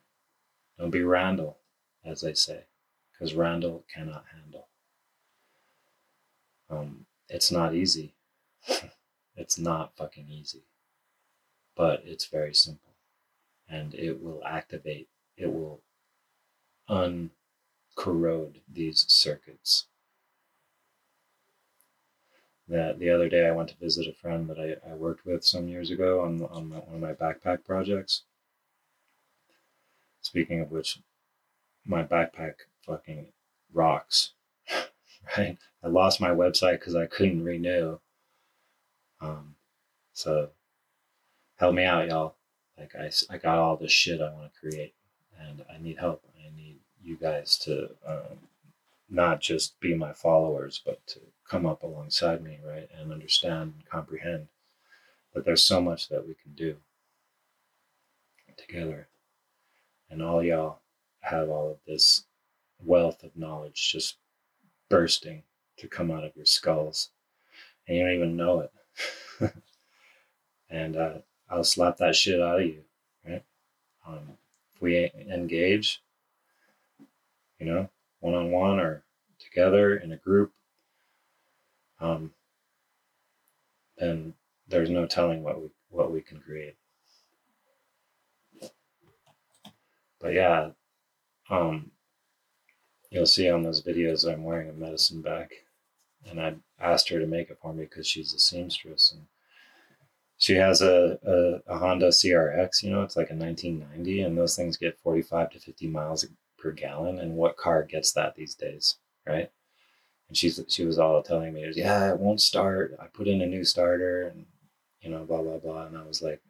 Don't 0.79 0.90
be 0.90 1.03
Randall, 1.03 1.59
as 2.05 2.20
they 2.20 2.35
say, 2.35 2.64
because 3.12 3.35
Randall 3.35 3.85
cannot 3.94 4.24
handle. 4.35 4.68
Um, 6.70 7.07
it's 7.29 7.51
not 7.51 7.74
easy. 7.74 8.14
It's 9.37 9.59
not 9.59 9.97
fucking 9.97 10.29
easy. 10.29 10.62
But 11.77 12.03
it's 12.05 12.27
very 12.27 12.55
simple. 12.55 12.94
And 13.68 13.94
it 13.94 14.23
will 14.23 14.42
activate, 14.44 15.09
it 15.37 15.53
will 15.53 15.81
uncorrode 16.88 18.61
these 18.68 19.05
circuits. 19.09 19.87
that 22.68 22.99
the 22.99 23.11
other 23.11 23.29
day 23.29 23.47
I 23.47 23.51
went 23.53 23.71
to 23.71 23.77
visit 23.77 24.07
a 24.07 24.12
friend 24.12 24.49
that 24.49 24.59
I, 24.59 24.90
I 24.90 24.94
worked 24.94 25.25
with 25.25 25.44
some 25.44 25.68
years 25.68 25.90
ago 25.90 26.21
on, 26.21 26.42
on 26.51 26.68
my, 26.68 26.77
one 26.77 26.97
of 26.97 27.01
my 27.01 27.12
backpack 27.14 27.64
projects. 27.64 28.23
Speaking 30.21 30.61
of 30.61 30.71
which, 30.71 31.01
my 31.87 32.03
backpack 32.03 32.55
fucking 32.85 33.29
rocks, 33.73 34.33
right? 35.38 35.57
I 35.83 35.88
lost 35.88 36.21
my 36.21 36.31
website 36.31 36.81
because 36.81 36.94
I 36.94 37.07
couldn't 37.07 37.44
renew. 37.44 37.99
Um, 39.20 39.54
so 40.12 40.50
help 41.57 41.74
me 41.74 41.85
out, 41.85 42.09
y'all. 42.09 42.35
Like 42.78 42.94
I, 42.94 43.11
I 43.31 43.38
got 43.38 43.59
all 43.59 43.76
this 43.76 43.92
shit 43.92 44.20
I 44.20 44.33
want 44.33 44.52
to 44.52 44.61
create 44.61 44.94
and 45.40 45.64
I 45.72 45.78
need 45.78 45.98
help. 45.98 46.22
I 46.38 46.57
need 46.57 46.76
you 47.02 47.16
guys 47.16 47.59
to 47.59 47.90
um, 48.07 48.38
not 49.09 49.40
just 49.40 49.78
be 49.81 49.94
my 49.94 50.12
followers, 50.12 50.81
but 50.85 51.04
to 51.09 51.20
come 51.48 51.66
up 51.66 51.83
alongside 51.83 52.42
me, 52.42 52.59
right, 52.64 52.88
and 52.96 53.12
understand 53.12 53.74
and 53.76 53.88
comprehend 53.88 54.48
that 55.35 55.44
there's 55.44 55.64
so 55.64 55.81
much 55.81 56.09
that 56.09 56.26
we 56.26 56.35
can 56.35 56.52
do 56.54 56.76
together. 58.57 59.09
And 60.11 60.22
all 60.22 60.42
y'all 60.42 60.81
have 61.20 61.48
all 61.48 61.70
of 61.70 61.78
this 61.87 62.24
wealth 62.83 63.22
of 63.22 63.37
knowledge 63.37 63.92
just 63.92 64.16
bursting 64.88 65.42
to 65.76 65.88
come 65.88 66.11
out 66.11 66.24
of 66.24 66.35
your 66.37 66.46
skulls, 66.46 67.11
and 67.87 67.96
you 67.96 68.04
don't 68.04 68.14
even 68.14 68.37
know 68.37 68.61
it. 68.61 68.72
and 70.70 70.96
uh, 70.96 71.18
I'll 71.50 71.64
slap 71.64 71.96
that 71.98 72.16
shit 72.16 72.40
out 72.40 72.61
of 72.61 72.66
you, 72.66 72.82
right? 73.26 73.42
Um, 74.06 74.38
if 74.74 74.82
we 74.82 75.11
engage, 75.30 76.02
you 77.58 77.66
know, 77.66 77.88
one 78.20 78.34
on 78.34 78.50
one 78.50 78.78
or 78.78 79.02
together 79.38 79.96
in 79.96 80.12
a 80.12 80.16
group, 80.16 80.52
um, 82.00 82.32
then 83.96 84.34
there's 84.68 84.90
no 84.90 85.06
telling 85.06 85.42
what 85.42 85.61
we 85.61 85.68
what 85.90 86.12
we 86.12 86.20
can 86.20 86.40
create. 86.40 86.76
But 90.20 90.34
yeah, 90.34 90.70
um, 91.50 91.90
you'll 93.11 93.26
see 93.26 93.50
on 93.50 93.62
those 93.62 93.82
videos 93.82 94.30
I'm 94.30 94.44
wearing 94.44 94.68
a 94.68 94.72
medicine 94.72 95.22
bag, 95.22 95.48
and 96.30 96.40
I 96.40 96.54
asked 96.80 97.08
her 97.08 97.18
to 97.18 97.26
make 97.26 97.50
it 97.50 97.58
for 97.60 97.72
me 97.72 97.84
because 97.84 98.06
she's 98.06 98.32
a 98.32 98.38
seamstress, 98.38 99.12
and 99.12 99.26
she 100.36 100.54
has 100.54 100.80
a, 100.82 101.18
a, 101.24 101.74
a 101.74 101.78
Honda 101.78 102.08
CRX. 102.08 102.82
You 102.82 102.90
know, 102.90 103.02
it's 103.02 103.16
like 103.16 103.30
a 103.30 103.34
1990, 103.34 104.22
and 104.22 104.38
those 104.38 104.56
things 104.56 104.76
get 104.76 104.98
45 105.00 105.50
to 105.50 105.60
50 105.60 105.88
miles 105.88 106.26
per 106.58 106.72
gallon. 106.72 107.18
And 107.18 107.36
what 107.36 107.56
car 107.56 107.82
gets 107.82 108.12
that 108.12 108.34
these 108.36 108.54
days, 108.54 108.96
right? 109.26 109.50
And 110.28 110.36
she's 110.36 110.60
she 110.68 110.84
was 110.84 110.98
all 110.98 111.22
telling 111.22 111.52
me, 111.54 111.70
yeah, 111.74 112.12
it 112.12 112.18
won't 112.18 112.40
start. 112.40 112.96
I 113.00 113.06
put 113.06 113.28
in 113.28 113.42
a 113.42 113.46
new 113.46 113.64
starter, 113.64 114.28
and 114.28 114.46
you 115.00 115.10
know, 115.10 115.24
blah 115.24 115.42
blah 115.42 115.58
blah. 115.58 115.86
And 115.86 115.96
I 115.96 116.04
was 116.04 116.22
like, 116.22 116.40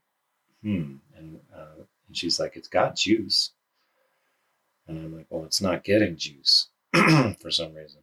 hmm. 0.62 0.96
And 1.16 1.40
uh, 1.54 1.82
and 2.08 2.16
she's 2.16 2.40
like, 2.40 2.56
it's 2.56 2.68
got 2.68 2.96
juice. 2.96 3.52
And 4.86 4.98
I'm 4.98 5.16
like, 5.16 5.26
well, 5.28 5.44
it's 5.44 5.60
not 5.60 5.84
getting 5.84 6.16
juice 6.16 6.68
for 7.40 7.50
some 7.50 7.74
reason. 7.74 8.00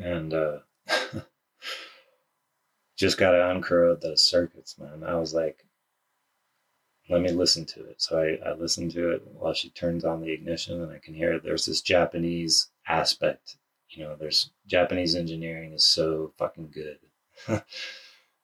And 0.00 0.34
uh, 0.34 0.58
just 2.96 3.18
got 3.18 3.32
to 3.32 3.38
uncorrode 3.38 4.00
the 4.00 4.16
circuits, 4.16 4.78
man. 4.78 5.02
I 5.04 5.16
was 5.16 5.34
like, 5.34 5.64
let 7.10 7.20
me 7.20 7.30
listen 7.30 7.64
to 7.66 7.84
it. 7.84 8.00
So 8.00 8.18
I, 8.18 8.48
I 8.48 8.54
listened 8.54 8.92
to 8.92 9.10
it 9.10 9.22
while 9.38 9.52
she 9.52 9.70
turns 9.70 10.04
on 10.04 10.20
the 10.20 10.32
ignition 10.32 10.82
and 10.82 10.90
I 10.90 10.98
can 10.98 11.14
hear 11.14 11.32
it. 11.34 11.42
there's 11.42 11.66
this 11.66 11.82
Japanese 11.82 12.70
aspect. 12.88 13.56
You 13.90 14.04
know, 14.04 14.16
there's 14.18 14.50
Japanese 14.66 15.14
engineering 15.14 15.72
is 15.72 15.84
so 15.84 16.32
fucking 16.38 16.72
good. 16.72 16.98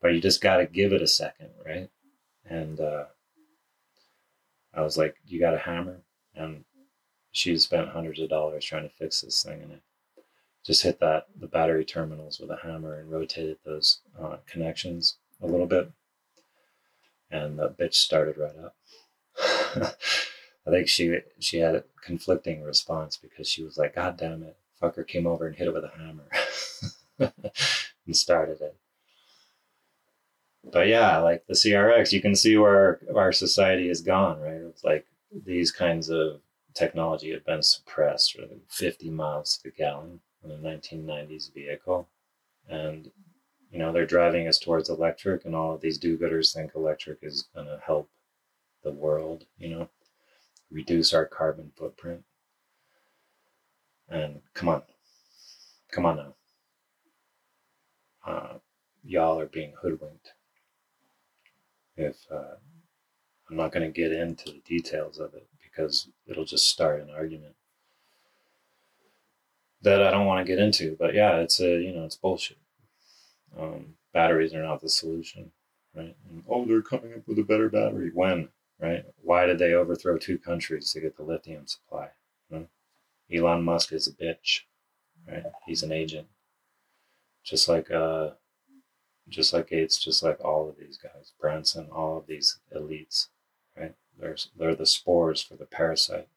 but 0.01 0.12
you 0.12 0.21
just 0.21 0.43
got 0.43 0.59
to 0.59 0.66
give 0.66 0.93
it 0.93 1.03
a 1.03 1.07
second, 1.07 1.51
right? 1.64 1.88
And 2.45 2.81
uh, 2.81 3.05
I 4.75 4.83
was 4.83 4.99
like, 4.99 5.16
you 5.27 5.40
got 5.40 5.55
a 5.55 5.59
hammer? 5.59 6.03
And 6.35 6.64
she 7.33 7.57
spent 7.57 7.88
hundreds 7.88 8.21
of 8.21 8.29
dollars 8.29 8.64
trying 8.64 8.88
to 8.88 8.95
fix 8.95 9.23
this 9.23 9.43
thing. 9.43 9.62
And 9.62 9.73
I 9.73 9.81
just 10.64 10.83
hit 10.83 11.01
that, 11.01 11.27
the 11.38 11.46
battery 11.46 11.85
terminals 11.85 12.38
with 12.38 12.51
a 12.51 12.59
hammer 12.62 12.99
and 12.99 13.11
rotated 13.11 13.59
those 13.64 14.01
uh, 14.20 14.37
connections 14.46 15.16
a 15.42 15.46
little 15.46 15.66
bit 15.66 15.90
and 17.31 17.59
the 17.59 17.68
bitch 17.68 17.94
started 17.94 18.37
right 18.37 18.57
up. 18.57 18.77
I 20.66 20.70
think 20.70 20.88
she 20.88 21.18
she 21.38 21.59
had 21.59 21.75
a 21.75 21.85
conflicting 22.05 22.62
response 22.62 23.16
because 23.16 23.49
she 23.49 23.62
was 23.62 23.79
like, 23.79 23.94
"God 23.94 24.16
damn 24.16 24.42
it!" 24.42 24.57
Fucker 24.83 25.07
came 25.07 25.27
over 25.27 25.46
and 25.46 25.57
hit 25.57 25.68
it 25.68 25.75
with 25.75 25.85
a 25.85 25.92
hammer 25.96 26.29
and 28.07 28.16
started 28.16 28.61
it. 28.61 28.77
But 30.64 30.88
yeah, 30.88 31.18
like 31.18 31.46
the 31.46 31.55
CRX, 31.55 32.12
you 32.12 32.20
can 32.20 32.35
see 32.35 32.57
where 32.57 33.01
our 33.14 33.33
society 33.33 33.88
has 33.88 34.03
gone, 34.03 34.40
right? 34.40 34.61
It's 34.61 34.85
like 34.85 35.07
these 35.44 35.70
kinds 35.70 36.11
of 36.11 36.40
technology 36.75 37.33
have 37.33 37.44
been 37.46 37.62
suppressed, 37.62 38.37
really, 38.37 38.61
50 38.68 39.11
miles 39.11 39.57
to 39.57 39.64
the 39.64 39.70
gallon 39.70 40.20
in 40.44 40.50
a 40.50 40.57
1990s 40.57 41.53
vehicle, 41.53 42.09
and 42.68 43.11
you 43.70 43.79
know 43.79 43.92
they're 43.92 44.07
driving 44.07 44.48
us 44.48 44.59
towards 44.59 44.88
electric 44.88 45.44
and 45.44 45.55
all 45.55 45.74
of 45.74 45.81
these 45.81 45.98
do-gooders 45.98 46.53
think 46.53 46.72
electric 46.74 47.18
is 47.22 47.48
going 47.55 47.66
to 47.66 47.81
help 47.85 48.09
the 48.83 48.90
world 48.90 49.44
you 49.59 49.68
know 49.68 49.88
reduce 50.70 51.12
our 51.12 51.26
carbon 51.26 51.70
footprint. 51.76 52.24
And 54.09 54.40
come 54.55 54.68
on 54.68 54.83
come 55.92 56.07
on 56.07 56.16
now. 56.16 56.35
Uh, 58.26 58.59
y'all 59.05 59.40
are 59.40 59.46
being 59.46 59.72
hoodwinked. 59.81 60.33
If 61.96 62.16
uh, 62.31 62.57
i'm 63.50 63.57
not 63.57 63.72
going 63.72 63.87
to 63.87 64.00
get 64.00 64.12
into 64.12 64.50
the 64.50 64.62
details 64.64 65.18
of 65.18 65.35
it 65.35 65.46
because 65.62 66.09
it'll 66.26 66.44
just 66.44 66.68
start 66.68 67.00
an 67.00 67.11
argument 67.11 67.55
that 69.83 70.03
i 70.03 70.11
don't 70.11 70.27
want 70.27 70.45
to 70.45 70.51
get 70.51 70.62
into 70.62 70.97
but 70.99 71.14
yeah 71.14 71.37
it's 71.37 71.61
a 71.61 71.81
you 71.81 71.93
know 71.93 72.05
it's 72.05 72.16
bullshit 72.16 72.59
um, 73.59 73.95
batteries 74.12 74.55
are 74.55 74.62
not 74.62 74.81
the 74.81 74.88
solution, 74.88 75.51
right? 75.95 76.16
And, 76.29 76.45
oh, 76.49 76.64
they're 76.64 76.83
coming 76.83 77.14
up 77.14 77.27
with 77.27 77.38
a 77.38 77.43
better 77.43 77.69
battery. 77.69 78.11
When, 78.14 78.49
right? 78.79 79.05
Why 79.23 79.47
did 79.47 79.59
they 79.59 79.75
overthrow 79.75 80.19
two 80.19 80.38
countries 80.38 80.93
to 80.93 81.01
get 81.01 81.16
the 81.16 81.25
lithium 81.25 81.66
supply? 81.66 82.11
Elon 83.33 83.62
Musk 83.62 83.93
is 83.93 84.09
a 84.09 84.12
bitch, 84.12 84.62
right? 85.29 85.45
He's 85.64 85.83
an 85.85 85.93
agent, 85.93 86.27
just 87.45 87.69
like 87.69 87.90
uh, 87.90 88.31
just 89.29 89.53
like 89.53 89.69
Gates, 89.69 90.03
just 90.03 90.23
like 90.23 90.45
all 90.45 90.69
of 90.69 90.77
these 90.77 90.99
guys, 90.99 91.33
Branson, 91.40 91.88
all 91.93 92.19
of 92.19 92.27
these 92.27 92.59
elites, 92.77 93.29
right? 93.79 93.95
They're 94.19 94.37
they're 94.59 94.75
the 94.75 94.87
spores 94.87 95.40
for 95.40 95.55
the 95.55 95.64
parasite. 95.64 96.29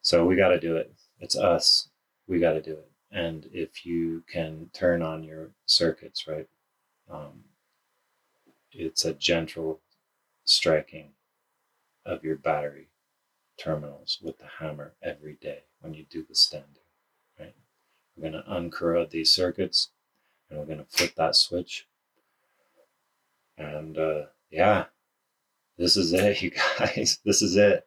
So 0.00 0.26
we 0.26 0.34
got 0.34 0.48
to 0.48 0.58
do 0.58 0.76
it. 0.76 0.92
It's 1.22 1.36
us. 1.36 1.88
We 2.26 2.40
got 2.40 2.54
to 2.54 2.60
do 2.60 2.72
it. 2.72 2.90
And 3.12 3.48
if 3.52 3.86
you 3.86 4.24
can 4.30 4.70
turn 4.72 5.02
on 5.02 5.22
your 5.22 5.50
circuits 5.66 6.26
right 6.26 6.48
um, 7.10 7.44
it's 8.72 9.04
a 9.04 9.12
gentle 9.12 9.80
striking 10.44 11.10
of 12.04 12.24
your 12.24 12.36
battery 12.36 12.88
terminals 13.56 14.18
with 14.22 14.38
the 14.38 14.46
hammer 14.58 14.94
every 15.02 15.34
day 15.34 15.60
when 15.80 15.94
you 15.94 16.04
do 16.10 16.24
the 16.28 16.34
standing 16.34 16.68
right? 17.38 17.54
We're 18.16 18.30
going 18.30 18.42
to 18.42 18.50
uncorrode 18.50 19.10
these 19.10 19.32
circuits 19.32 19.90
and 20.50 20.58
we're 20.58 20.66
going 20.66 20.78
to 20.78 20.86
flip 20.86 21.14
that 21.16 21.36
switch. 21.36 21.86
And 23.56 23.96
uh, 23.96 24.22
yeah 24.50 24.86
this 25.78 25.96
is 25.96 26.12
it 26.12 26.42
you 26.42 26.50
guys 26.50 27.20
this 27.24 27.42
is 27.42 27.56
it. 27.56 27.86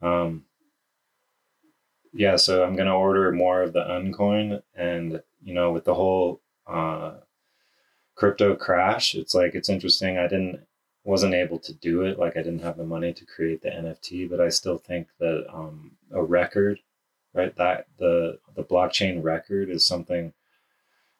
Um, 0.00 0.44
yeah, 2.12 2.36
so 2.36 2.64
I'm 2.64 2.76
gonna 2.76 2.96
order 2.96 3.30
more 3.32 3.62
of 3.62 3.72
the 3.72 3.80
Uncoin, 3.84 4.62
and 4.74 5.22
you 5.42 5.54
know, 5.54 5.72
with 5.72 5.84
the 5.84 5.94
whole 5.94 6.40
uh, 6.66 7.14
crypto 8.14 8.56
crash, 8.56 9.14
it's 9.14 9.34
like 9.34 9.54
it's 9.54 9.68
interesting. 9.68 10.18
I 10.18 10.28
didn't 10.28 10.60
wasn't 11.04 11.34
able 11.34 11.58
to 11.58 11.72
do 11.74 12.02
it, 12.02 12.18
like 12.18 12.36
I 12.36 12.42
didn't 12.42 12.62
have 12.62 12.76
the 12.76 12.84
money 12.84 13.12
to 13.14 13.24
create 13.24 13.62
the 13.62 13.70
NFT, 13.70 14.28
but 14.28 14.40
I 14.40 14.50
still 14.50 14.76
think 14.76 15.08
that 15.18 15.46
um, 15.52 15.92
a 16.12 16.22
record, 16.22 16.80
right? 17.34 17.54
That 17.56 17.86
the 17.98 18.38
the 18.56 18.64
blockchain 18.64 19.22
record 19.22 19.70
is 19.70 19.86
something, 19.86 20.32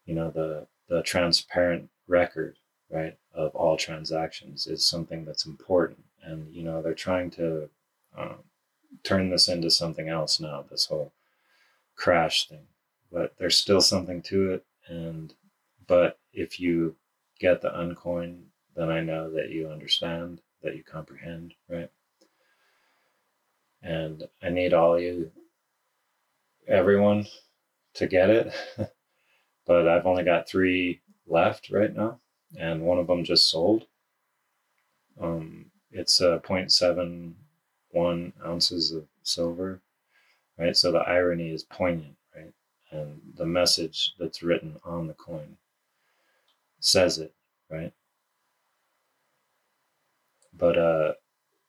you 0.07 0.15
know, 0.15 0.31
the 0.31 0.67
the 0.89 1.03
transparent 1.03 1.91
record, 2.07 2.59
right, 2.91 3.17
of 3.35 3.55
all 3.55 3.77
transactions 3.77 4.67
is 4.67 4.85
something 4.85 5.25
that's 5.25 5.47
important, 5.47 6.05
and 6.23 6.53
you 6.55 6.63
know, 6.63 6.83
they're 6.83 6.95
trying 6.95 7.31
to 7.33 7.71
um, 8.17 8.39
turn 9.03 9.31
this 9.31 9.49
into 9.49 9.71
something 9.71 10.09
else 10.09 10.41
now, 10.41 10.65
this 10.71 10.87
whole 10.87 11.13
crash 11.97 12.49
thing. 12.49 12.67
But 13.11 13.35
there's 13.39 13.57
still 13.57 13.81
something 13.81 14.23
to 14.23 14.53
it. 14.53 14.67
And, 14.87 15.35
but 15.87 16.19
if 16.33 16.61
you 16.61 16.97
get 17.39 17.61
the 17.61 17.71
uncoin, 17.71 18.45
then 18.77 18.91
I 18.91 19.01
know 19.01 19.31
that 19.31 19.51
you 19.51 19.69
understand, 19.69 20.41
that 20.63 20.77
you 20.77 20.83
comprehend, 20.83 21.55
right? 21.69 21.91
And 23.83 24.25
I 24.43 24.51
need 24.51 24.73
all 24.73 24.99
you, 24.99 25.31
everyone, 26.67 27.27
to 27.95 28.07
get 28.07 28.31
it. 28.31 28.53
but 29.67 29.89
I've 29.89 30.07
only 30.07 30.25
got 30.25 30.49
three 30.49 31.01
left 31.27 31.71
right 31.71 31.95
now, 31.95 32.21
and 32.59 32.83
one 32.83 32.99
of 32.99 33.07
them 33.07 33.25
just 33.25 33.51
sold. 33.51 33.87
Um, 35.21 35.67
it's 35.91 36.21
a 36.21 36.41
0.7 36.45 37.35
one 37.91 38.33
ounces 38.45 38.93
of 38.93 39.07
silver, 39.23 39.81
right? 40.59 40.77
So 40.77 40.93
the 40.93 40.99
irony 40.99 41.51
is 41.51 41.65
poignant, 41.65 42.17
right? 42.37 42.53
And 42.91 43.21
the 43.37 43.47
message 43.47 44.15
that's 44.19 44.43
written 44.43 44.77
on 44.85 45.07
the 45.07 45.15
coin 45.15 45.57
says 46.81 47.19
it, 47.19 47.35
right? 47.71 47.93
But 50.57 50.79
uh, 50.79 51.13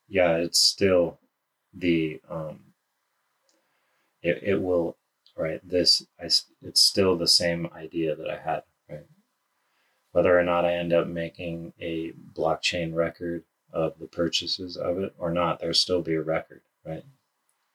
yeah, 0.07 0.37
it's 0.37 0.59
still 0.59 1.19
the 1.73 2.19
um, 2.29 2.59
it 4.21 4.39
it 4.43 4.61
will 4.61 4.97
right. 5.35 5.61
This 5.67 6.05
I 6.19 6.25
it's 6.61 6.81
still 6.81 7.17
the 7.17 7.27
same 7.27 7.69
idea 7.75 8.15
that 8.15 8.29
I 8.29 8.37
had, 8.37 8.63
right? 8.89 9.05
Whether 10.11 10.37
or 10.37 10.43
not 10.43 10.65
I 10.65 10.73
end 10.73 10.93
up 10.93 11.07
making 11.07 11.73
a 11.79 12.13
blockchain 12.33 12.93
record 12.95 13.43
of 13.71 13.93
the 13.99 14.07
purchases 14.07 14.77
of 14.77 14.97
it 14.97 15.13
or 15.17 15.31
not 15.31 15.59
there'll 15.59 15.73
still 15.73 16.01
be 16.01 16.15
a 16.15 16.21
record 16.21 16.61
right? 16.85 17.03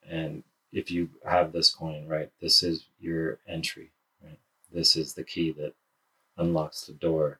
And 0.08 0.42
if 0.72 0.90
you 0.90 1.10
have 1.26 1.52
this 1.52 1.72
coin 1.72 2.06
right 2.06 2.30
this 2.40 2.62
is 2.62 2.86
your 3.00 3.38
entry 3.48 3.90
right? 4.22 4.38
This 4.72 4.96
is 4.96 5.14
the 5.14 5.24
key 5.24 5.52
that 5.52 5.74
unlocks 6.36 6.82
the 6.86 6.92
door 6.92 7.38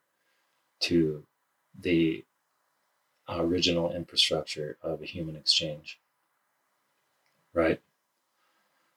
to 0.80 1.24
the 1.78 2.24
original 3.28 3.92
infrastructure 3.92 4.76
of 4.82 5.02
a 5.02 5.06
human 5.06 5.36
exchange 5.36 5.98
right? 7.54 7.80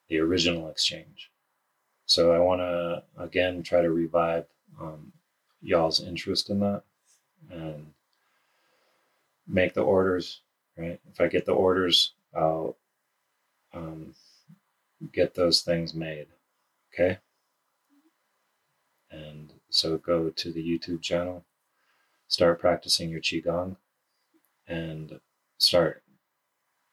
The 0.09 0.19
original 0.19 0.69
exchange. 0.69 1.31
So 2.05 2.31
I 2.31 2.39
want 2.39 2.61
to 2.61 3.03
again 3.17 3.63
try 3.63 3.81
to 3.81 3.89
revive 3.89 4.45
um, 4.79 5.13
y'all's 5.61 6.01
interest 6.01 6.49
in 6.49 6.59
that 6.59 6.83
and 7.51 7.87
make 9.47 9.73
the 9.73 9.81
orders. 9.81 10.41
Right, 10.77 10.99
if 11.11 11.19
I 11.19 11.27
get 11.27 11.45
the 11.45 11.53
orders, 11.53 12.13
I'll 12.35 12.77
um, 13.73 14.13
get 15.11 15.33
those 15.33 15.61
things 15.61 15.93
made. 15.93 16.27
Okay, 16.93 17.17
and 19.09 19.53
so 19.69 19.97
go 19.97 20.29
to 20.29 20.51
the 20.51 20.63
YouTube 20.63 21.01
channel, 21.01 21.45
start 22.27 22.59
practicing 22.59 23.09
your 23.09 23.21
qigong, 23.21 23.77
and 24.67 25.19
start 25.57 26.03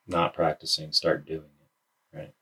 not 0.07 0.35
practicing, 0.35 0.93
start 0.93 1.27
doing 1.27 1.41
it. 1.41 2.17
Right. 2.17 2.35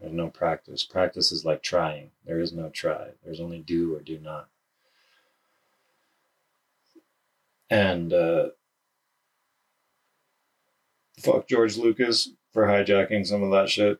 There's 0.00 0.12
no 0.12 0.28
practice. 0.28 0.84
Practice 0.84 1.32
is 1.32 1.44
like 1.44 1.62
trying. 1.62 2.10
There 2.24 2.40
is 2.40 2.52
no 2.52 2.70
try. 2.70 3.08
There's 3.24 3.40
only 3.40 3.60
do 3.60 3.96
or 3.96 4.00
do 4.00 4.18
not. 4.18 4.48
And 7.70 8.12
uh, 8.12 8.50
fuck 11.18 11.48
George 11.48 11.76
Lucas 11.76 12.30
for 12.52 12.66
hijacking 12.66 13.26
some 13.26 13.42
of 13.42 13.50
that 13.52 13.68
shit. 13.68 13.98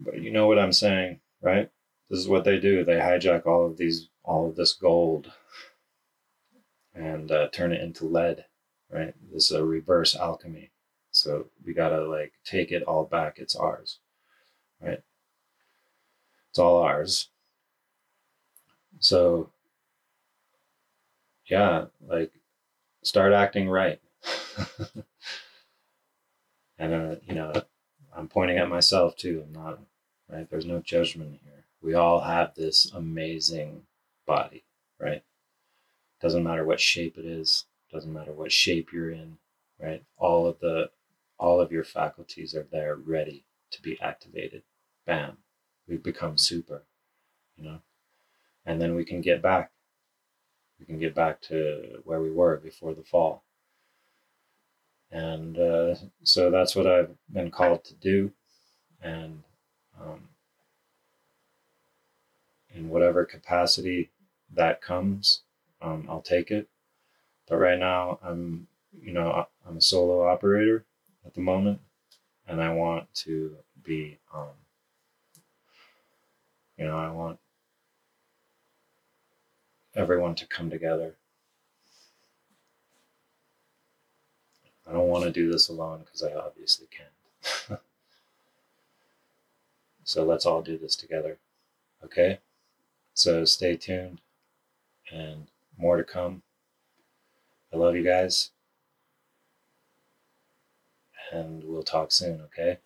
But 0.00 0.20
you 0.20 0.30
know 0.30 0.46
what 0.46 0.58
I'm 0.58 0.72
saying, 0.72 1.20
right? 1.40 1.70
This 2.10 2.18
is 2.18 2.28
what 2.28 2.44
they 2.44 2.58
do. 2.58 2.84
They 2.84 2.96
hijack 2.96 3.46
all 3.46 3.66
of 3.66 3.76
these, 3.76 4.08
all 4.24 4.48
of 4.48 4.56
this 4.56 4.72
gold, 4.74 5.30
and 6.94 7.30
uh, 7.30 7.48
turn 7.52 7.72
it 7.72 7.80
into 7.80 8.06
lead, 8.06 8.44
right? 8.90 9.14
This 9.32 9.50
is 9.50 9.56
a 9.56 9.64
reverse 9.64 10.16
alchemy. 10.16 10.70
So 11.12 11.46
we 11.64 11.74
gotta 11.74 12.02
like 12.06 12.32
take 12.44 12.72
it 12.72 12.82
all 12.82 13.04
back. 13.04 13.38
It's 13.38 13.54
ours 13.56 14.00
right? 14.84 15.00
It's 16.50 16.58
all 16.58 16.82
ours. 16.82 17.28
So, 19.00 19.50
yeah, 21.46 21.86
like 22.06 22.32
start 23.02 23.32
acting 23.32 23.68
right. 23.68 24.00
and, 26.78 26.94
uh, 26.94 27.16
you 27.26 27.34
know, 27.34 27.52
I'm 28.14 28.28
pointing 28.28 28.58
at 28.58 28.68
myself 28.68 29.16
too. 29.16 29.44
I'm 29.46 29.52
not, 29.52 29.78
right? 30.30 30.48
There's 30.48 30.66
no 30.66 30.80
judgment 30.80 31.40
here. 31.42 31.64
We 31.82 31.94
all 31.94 32.20
have 32.20 32.54
this 32.54 32.90
amazing 32.92 33.82
body, 34.26 34.64
right? 34.98 35.22
Doesn't 36.20 36.44
matter 36.44 36.64
what 36.64 36.80
shape 36.80 37.18
it 37.18 37.24
is, 37.24 37.66
doesn't 37.92 38.12
matter 38.12 38.32
what 38.32 38.52
shape 38.52 38.92
you're 38.92 39.10
in, 39.10 39.38
right? 39.80 40.02
All 40.16 40.46
of 40.46 40.58
the, 40.60 40.90
all 41.38 41.60
of 41.60 41.72
your 41.72 41.84
faculties 41.84 42.54
are 42.54 42.66
there 42.70 42.96
ready 42.96 43.44
to 43.72 43.82
be 43.82 44.00
activated 44.00 44.62
bam, 45.06 45.38
we 45.86 45.96
become 45.96 46.38
super, 46.38 46.82
you 47.56 47.64
know, 47.64 47.80
and 48.64 48.80
then 48.80 48.94
we 48.94 49.04
can 49.04 49.20
get 49.20 49.42
back. 49.42 49.70
We 50.78 50.86
can 50.86 50.98
get 50.98 51.14
back 51.14 51.40
to 51.42 52.00
where 52.04 52.20
we 52.20 52.30
were 52.30 52.56
before 52.56 52.94
the 52.94 53.02
fall. 53.02 53.44
And 55.14 55.56
uh, 55.56 55.94
so 56.24 56.50
that's 56.50 56.74
what 56.74 56.88
I've 56.88 57.14
been 57.32 57.52
called 57.52 57.84
to 57.84 57.94
do. 57.94 58.32
And 59.00 59.44
um, 60.00 60.28
in 62.74 62.88
whatever 62.88 63.24
capacity 63.24 64.10
that 64.52 64.82
comes, 64.82 65.42
um, 65.80 66.06
I'll 66.10 66.20
take 66.20 66.50
it. 66.50 66.68
But 67.48 67.58
right 67.58 67.78
now, 67.78 68.18
I'm, 68.24 68.66
you 69.00 69.12
know, 69.12 69.46
I'm 69.66 69.76
a 69.76 69.80
solo 69.80 70.26
operator 70.26 70.84
at 71.24 71.34
the 71.34 71.40
moment, 71.40 71.80
and 72.48 72.60
I 72.60 72.72
want 72.72 73.06
to 73.14 73.56
be 73.84 74.18
um, 74.34 74.48
you 76.76 76.86
know, 76.86 76.96
I 76.96 77.10
want 77.10 77.38
everyone 79.94 80.34
to 80.36 80.46
come 80.46 80.70
together. 80.70 81.14
I 84.86 84.92
don't 84.92 85.08
want 85.08 85.24
to 85.24 85.30
do 85.30 85.50
this 85.50 85.68
alone 85.68 86.00
because 86.04 86.22
I 86.22 86.32
obviously 86.34 86.86
can't. 86.90 87.80
so 90.04 90.24
let's 90.24 90.46
all 90.46 90.62
do 90.62 90.76
this 90.76 90.96
together. 90.96 91.38
Okay? 92.04 92.38
So 93.14 93.44
stay 93.44 93.76
tuned 93.76 94.20
and 95.12 95.46
more 95.78 95.96
to 95.96 96.04
come. 96.04 96.42
I 97.72 97.76
love 97.76 97.96
you 97.96 98.04
guys. 98.04 98.50
And 101.32 101.64
we'll 101.64 101.82
talk 101.82 102.12
soon, 102.12 102.40
okay? 102.42 102.78